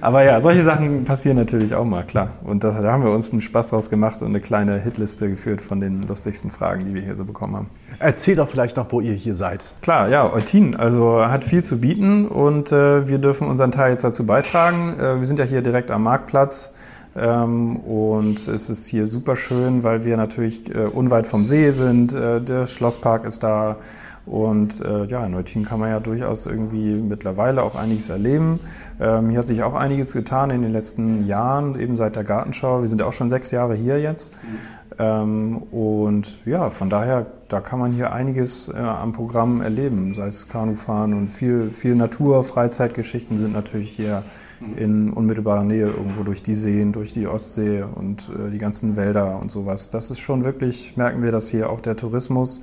Aber 0.00 0.24
ja, 0.24 0.40
solche 0.40 0.64
Sachen 0.64 1.04
passieren 1.04 1.36
natürlich 1.36 1.74
auch 1.74 1.84
mal, 1.84 2.04
klar. 2.04 2.30
Und 2.42 2.64
das, 2.64 2.74
da 2.74 2.92
haben 2.92 3.04
wir 3.04 3.12
uns 3.12 3.30
einen 3.30 3.40
Spaß 3.40 3.70
draus 3.70 3.90
gemacht 3.90 4.20
und 4.22 4.28
eine 4.28 4.40
kleine 4.40 4.78
Hitliste 4.80 5.28
geführt 5.28 5.60
von 5.60 5.80
den 5.80 6.02
lustigsten 6.08 6.50
Fragen, 6.50 6.84
die 6.86 6.94
wir 6.94 7.02
hier 7.02 7.14
so 7.14 7.24
bekommen 7.24 7.56
haben. 7.56 7.70
Erzähl 8.00 8.36
doch 8.36 8.48
vielleicht 8.48 8.76
noch, 8.76 8.90
wo 8.90 9.00
ihr 9.00 9.14
hier 9.14 9.34
seid. 9.34 9.62
Klar, 9.82 10.08
ja, 10.08 10.32
Eutin, 10.32 10.74
also 10.74 11.24
hat 11.24 11.44
viel 11.44 11.62
zu 11.62 11.80
bieten 11.80 12.26
und 12.26 12.72
äh, 12.72 13.06
wir 13.06 13.18
dürfen 13.18 13.46
unseren 13.46 13.70
Teil 13.70 13.92
jetzt 13.92 14.04
dazu 14.04 14.26
beitragen. 14.26 14.98
Äh, 14.98 15.18
wir 15.20 15.26
sind 15.26 15.38
ja 15.38 15.44
hier 15.44 15.62
direkt 15.62 15.90
am 15.90 16.02
Marktplatz 16.02 16.74
und 17.14 18.36
es 18.46 18.70
ist 18.70 18.86
hier 18.86 19.06
super 19.06 19.34
schön, 19.34 19.82
weil 19.82 20.04
wir 20.04 20.16
natürlich 20.16 20.72
äh, 20.74 20.84
unweit 20.84 21.26
vom 21.26 21.44
See 21.44 21.70
sind. 21.70 22.12
Äh, 22.12 22.40
der 22.40 22.66
Schlosspark 22.66 23.24
ist 23.24 23.42
da 23.42 23.76
und 24.26 24.80
äh, 24.80 25.06
ja, 25.06 25.24
in 25.26 25.34
Eutin 25.34 25.64
kann 25.64 25.80
man 25.80 25.88
ja 25.88 25.98
durchaus 25.98 26.46
irgendwie 26.46 26.92
mittlerweile 26.92 27.62
auch 27.62 27.74
einiges 27.74 28.10
erleben. 28.10 28.60
Ähm, 29.00 29.30
hier 29.30 29.38
hat 29.40 29.46
sich 29.46 29.62
auch 29.62 29.74
einiges 29.74 30.12
getan 30.12 30.50
in 30.50 30.62
den 30.62 30.72
letzten 30.72 31.26
Jahren, 31.26 31.80
eben 31.80 31.96
seit 31.96 32.16
der 32.16 32.24
Gartenschau. 32.24 32.82
Wir 32.82 32.88
sind 32.88 33.02
auch 33.02 33.12
schon 33.12 33.28
sechs 33.28 33.50
Jahre 33.50 33.74
hier 33.74 33.98
jetzt. 33.98 34.32
Ähm, 35.00 35.56
und 35.70 36.44
ja, 36.44 36.68
von 36.68 36.90
daher, 36.90 37.24
da 37.48 37.60
kann 37.60 37.78
man 37.78 37.92
hier 37.92 38.12
einiges 38.12 38.68
äh, 38.68 38.76
am 38.76 39.12
Programm 39.12 39.62
erleben, 39.62 40.12
sei 40.14 40.26
es 40.26 40.46
Kanufahren 40.46 41.14
und 41.14 41.28
viel, 41.28 41.70
viel 41.70 41.94
Natur, 41.94 42.44
Freizeitgeschichten 42.44 43.38
sind 43.38 43.54
natürlich 43.54 43.92
hier 43.92 44.24
in 44.76 45.10
unmittelbarer 45.10 45.64
Nähe 45.64 45.86
irgendwo 45.86 46.22
durch 46.22 46.42
die 46.42 46.52
Seen, 46.52 46.92
durch 46.92 47.14
die 47.14 47.26
Ostsee 47.26 47.82
und 47.82 48.28
äh, 48.28 48.50
die 48.50 48.58
ganzen 48.58 48.94
Wälder 48.94 49.40
und 49.40 49.50
sowas. 49.50 49.88
Das 49.88 50.10
ist 50.10 50.20
schon 50.20 50.44
wirklich, 50.44 50.98
merken 50.98 51.22
wir, 51.22 51.32
dass 51.32 51.48
hier 51.48 51.70
auch 51.70 51.80
der 51.80 51.96
Tourismus 51.96 52.60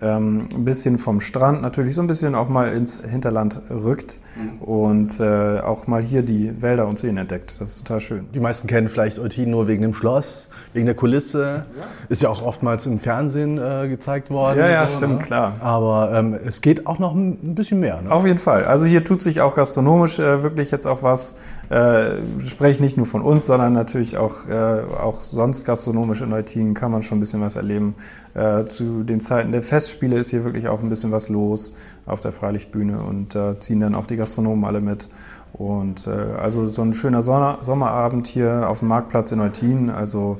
ähm, 0.00 0.48
ein 0.54 0.64
bisschen 0.64 0.98
vom 0.98 1.20
Strand 1.20 1.62
natürlich 1.62 1.94
so 1.94 2.02
ein 2.02 2.06
bisschen 2.06 2.34
auch 2.34 2.48
mal 2.48 2.72
ins 2.72 3.04
Hinterland 3.04 3.60
rückt 3.70 4.18
und 4.60 5.20
äh, 5.20 5.60
auch 5.60 5.86
mal 5.86 6.02
hier 6.02 6.22
die 6.22 6.60
Wälder 6.60 6.86
und 6.88 6.98
Seen 6.98 7.16
entdeckt. 7.16 7.60
Das 7.60 7.70
ist 7.70 7.86
total 7.86 8.00
schön. 8.00 8.26
Die 8.34 8.40
meisten 8.40 8.66
kennen 8.66 8.88
vielleicht 8.88 9.18
Eutin 9.18 9.50
nur 9.50 9.68
wegen 9.68 9.82
dem 9.82 9.94
Schloss, 9.94 10.48
wegen 10.72 10.86
der 10.86 10.96
Kulisse. 10.96 11.66
Ist 12.08 12.22
ja 12.22 12.28
auch 12.28 12.42
oftmals 12.42 12.86
im 12.86 12.98
Fernsehen 12.98 13.58
äh, 13.58 13.88
gezeigt 13.88 14.30
worden. 14.30 14.58
Ja, 14.58 14.68
ja, 14.68 14.86
so, 14.86 14.96
stimmt, 14.98 15.20
ne? 15.20 15.26
klar. 15.26 15.52
Aber 15.60 16.10
ähm, 16.12 16.34
es 16.44 16.60
geht 16.60 16.86
auch 16.86 16.98
noch 16.98 17.14
ein 17.14 17.54
bisschen 17.54 17.78
mehr. 17.78 18.02
Ne? 18.02 18.10
Auf 18.10 18.26
jeden 18.26 18.38
Fall. 18.38 18.64
Also 18.64 18.86
hier 18.86 19.04
tut 19.04 19.22
sich 19.22 19.40
auch 19.40 19.54
gastronomisch 19.54 20.18
äh, 20.18 20.42
wirklich 20.42 20.72
jetzt 20.72 20.86
auch 20.86 21.02
was. 21.04 21.36
Äh, 21.70 22.46
spreche 22.46 22.74
ich 22.74 22.80
nicht 22.80 22.96
nur 22.96 23.06
von 23.06 23.22
uns, 23.22 23.46
sondern 23.46 23.72
natürlich 23.72 24.16
auch, 24.16 24.48
äh, 24.48 24.82
auch 25.00 25.24
sonst 25.24 25.64
gastronomisch 25.64 26.20
in 26.20 26.32
Eutin 26.32 26.74
kann 26.74 26.90
man 26.90 27.02
schon 27.02 27.18
ein 27.18 27.20
bisschen 27.20 27.40
was 27.40 27.56
erleben. 27.56 27.94
Äh, 28.34 28.64
zu 28.64 29.02
den 29.02 29.20
Zeiten 29.20 29.52
der 29.52 29.62
Festspiele 29.62 30.18
ist 30.18 30.30
hier 30.30 30.44
wirklich 30.44 30.68
auch 30.68 30.82
ein 30.82 30.88
bisschen 30.88 31.12
was 31.12 31.28
los 31.28 31.74
auf 32.06 32.20
der 32.20 32.32
Freilichtbühne 32.32 32.98
und 32.98 33.34
da 33.34 33.58
ziehen 33.60 33.80
dann 33.80 33.94
auch 33.94 34.06
die 34.06 34.16
Gastronomen 34.16 34.64
alle 34.64 34.80
mit. 34.80 35.08
Und 35.54 36.08
äh, 36.08 36.10
also 36.10 36.66
so 36.66 36.82
ein 36.82 36.94
schöner 36.94 37.22
Sonner 37.22 37.58
Sommerabend 37.60 38.26
hier 38.26 38.68
auf 38.68 38.80
dem 38.80 38.88
Marktplatz 38.88 39.30
in 39.30 39.40
Eutin. 39.40 39.88
Also 39.88 40.38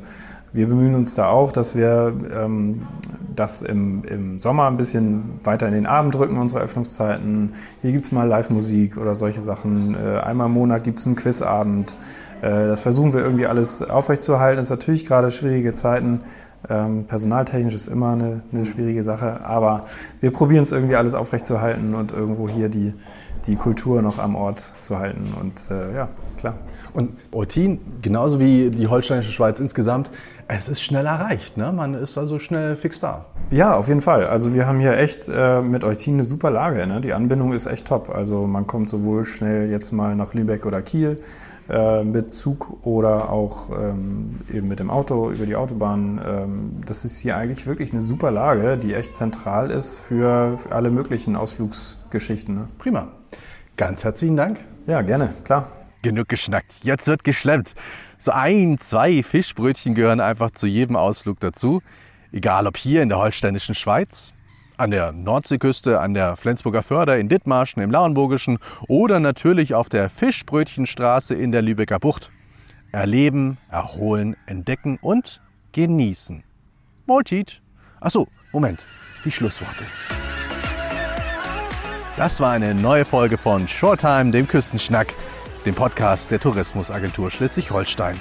wir 0.54 0.68
bemühen 0.68 0.94
uns 0.94 1.14
da 1.16 1.28
auch, 1.28 1.50
dass 1.50 1.74
wir 1.74 2.14
ähm, 2.32 2.86
das 3.34 3.60
im, 3.60 4.04
im 4.04 4.38
Sommer 4.38 4.68
ein 4.68 4.76
bisschen 4.76 5.40
weiter 5.42 5.66
in 5.66 5.74
den 5.74 5.86
Abend 5.86 6.16
rücken, 6.16 6.38
unsere 6.38 6.62
Öffnungszeiten. 6.62 7.54
Hier 7.82 7.90
gibt 7.90 8.06
es 8.06 8.12
mal 8.12 8.28
Live-Musik 8.28 8.96
oder 8.96 9.16
solche 9.16 9.40
Sachen. 9.40 9.96
Äh, 9.96 10.20
einmal 10.20 10.46
im 10.46 10.52
Monat 10.52 10.84
gibt 10.84 11.00
es 11.00 11.06
einen 11.08 11.16
Quizabend. 11.16 11.96
Äh, 12.40 12.68
das 12.68 12.82
versuchen 12.82 13.12
wir 13.12 13.20
irgendwie 13.20 13.46
alles 13.46 13.82
aufrechtzuerhalten. 13.82 14.58
Das 14.58 14.68
ist 14.68 14.78
natürlich 14.78 15.06
gerade 15.06 15.32
schwierige 15.32 15.72
Zeiten. 15.72 16.20
Ähm, 16.70 17.04
personaltechnisch 17.06 17.74
ist 17.74 17.88
immer 17.88 18.12
eine, 18.12 18.42
eine 18.52 18.64
schwierige 18.64 19.02
Sache, 19.02 19.44
aber 19.44 19.86
wir 20.20 20.30
probieren 20.30 20.62
es 20.62 20.70
irgendwie 20.70 20.96
alles 20.96 21.14
aufrechtzuerhalten 21.14 21.94
und 21.94 22.12
irgendwo 22.12 22.48
hier 22.48 22.68
die, 22.68 22.94
die 23.48 23.56
Kultur 23.56 24.02
noch 24.02 24.20
am 24.20 24.36
Ort 24.36 24.72
zu 24.80 25.00
halten. 25.00 25.34
Und 25.38 25.68
äh, 25.70 25.94
ja, 25.96 26.08
klar. 26.38 26.54
Und 26.94 27.18
Eutin, 27.32 27.80
genauso 28.02 28.38
wie 28.38 28.70
die 28.70 28.86
holsteinische 28.86 29.32
Schweiz 29.32 29.58
insgesamt, 29.58 30.10
es 30.46 30.68
ist 30.68 30.80
schnell 30.80 31.06
erreicht. 31.06 31.56
Ne? 31.56 31.72
Man 31.72 31.94
ist 31.94 32.16
also 32.16 32.38
schnell 32.38 32.76
fix 32.76 33.00
da. 33.00 33.26
Ja, 33.50 33.74
auf 33.74 33.88
jeden 33.88 34.00
Fall. 34.00 34.26
Also 34.26 34.54
wir 34.54 34.66
haben 34.66 34.78
hier 34.78 34.96
echt 34.96 35.28
äh, 35.28 35.60
mit 35.60 35.84
Eutin 35.84 36.14
eine 36.14 36.24
super 36.24 36.50
Lage. 36.50 36.86
Ne? 36.86 37.00
Die 37.00 37.12
Anbindung 37.12 37.52
ist 37.52 37.66
echt 37.66 37.86
top. 37.86 38.10
Also 38.14 38.46
man 38.46 38.66
kommt 38.66 38.88
sowohl 38.88 39.24
schnell 39.24 39.70
jetzt 39.70 39.90
mal 39.92 40.14
nach 40.14 40.34
Lübeck 40.34 40.66
oder 40.66 40.82
Kiel 40.82 41.18
äh, 41.68 42.04
mit 42.04 42.34
Zug 42.34 42.84
oder 42.86 43.30
auch 43.30 43.70
ähm, 43.70 44.40
eben 44.52 44.68
mit 44.68 44.80
dem 44.80 44.90
Auto 44.90 45.30
über 45.30 45.46
die 45.46 45.56
Autobahn. 45.56 46.20
Ähm, 46.24 46.80
das 46.86 47.04
ist 47.04 47.18
hier 47.18 47.36
eigentlich 47.36 47.66
wirklich 47.66 47.92
eine 47.92 48.02
super 48.02 48.30
Lage, 48.30 48.76
die 48.76 48.94
echt 48.94 49.14
zentral 49.14 49.70
ist 49.70 49.98
für, 49.98 50.58
für 50.58 50.72
alle 50.72 50.90
möglichen 50.90 51.34
Ausflugsgeschichten. 51.34 52.54
Ne? 52.54 52.68
Prima. 52.78 53.08
Ganz 53.76 54.04
herzlichen 54.04 54.36
Dank. 54.36 54.58
Ja, 54.86 55.02
gerne, 55.02 55.30
klar. 55.42 55.66
Genug 56.04 56.28
geschnackt. 56.28 56.72
Jetzt 56.82 57.08
wird 57.08 57.24
geschlemmt. 57.24 57.74
So 58.18 58.30
ein, 58.30 58.78
zwei 58.78 59.24
Fischbrötchen 59.24 59.94
gehören 59.94 60.20
einfach 60.20 60.52
zu 60.52 60.68
jedem 60.68 60.94
Ausflug 60.94 61.40
dazu. 61.40 61.82
Egal 62.30 62.68
ob 62.68 62.76
hier 62.76 63.02
in 63.02 63.08
der 63.08 63.18
holsteinischen 63.18 63.74
Schweiz, 63.74 64.32
an 64.76 64.90
der 64.90 65.12
Nordseeküste, 65.12 66.00
an 66.00 66.14
der 66.14 66.36
Flensburger 66.36 66.82
Förder, 66.82 67.18
in 67.18 67.28
Dithmarschen, 67.28 67.82
im 67.82 67.90
Lauenburgischen 67.90 68.58
oder 68.86 69.18
natürlich 69.18 69.74
auf 69.74 69.88
der 69.88 70.10
Fischbrötchenstraße 70.10 71.34
in 71.34 71.50
der 71.52 71.62
Lübecker 71.62 71.98
Bucht. 71.98 72.30
Erleben, 72.92 73.58
erholen, 73.70 74.36
entdecken 74.46 74.98
und 75.00 75.40
genießen. 75.72 76.44
Moltit. 77.06 77.60
Achso, 78.00 78.28
Moment, 78.52 78.86
die 79.24 79.30
Schlussworte. 79.30 79.84
Das 82.16 82.38
war 82.38 82.52
eine 82.52 82.74
neue 82.74 83.04
Folge 83.04 83.38
von 83.38 83.66
Shorttime, 83.66 84.30
dem 84.30 84.46
Küstenschnack, 84.46 85.12
dem 85.64 85.74
Podcast 85.74 86.30
der 86.30 86.40
Tourismusagentur 86.40 87.30
Schleswig-Holstein. 87.30 88.18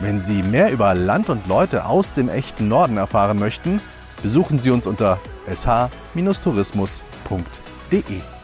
Wenn 0.00 0.20
Sie 0.20 0.42
mehr 0.42 0.70
über 0.70 0.94
Land 0.94 1.30
und 1.30 1.46
Leute 1.46 1.86
aus 1.86 2.12
dem 2.12 2.28
echten 2.28 2.68
Norden 2.68 2.96
erfahren 2.96 3.38
möchten, 3.38 3.80
besuchen 4.22 4.58
Sie 4.58 4.70
uns 4.70 4.86
unter 4.86 5.18
sh-tourismus.de. 5.48 8.35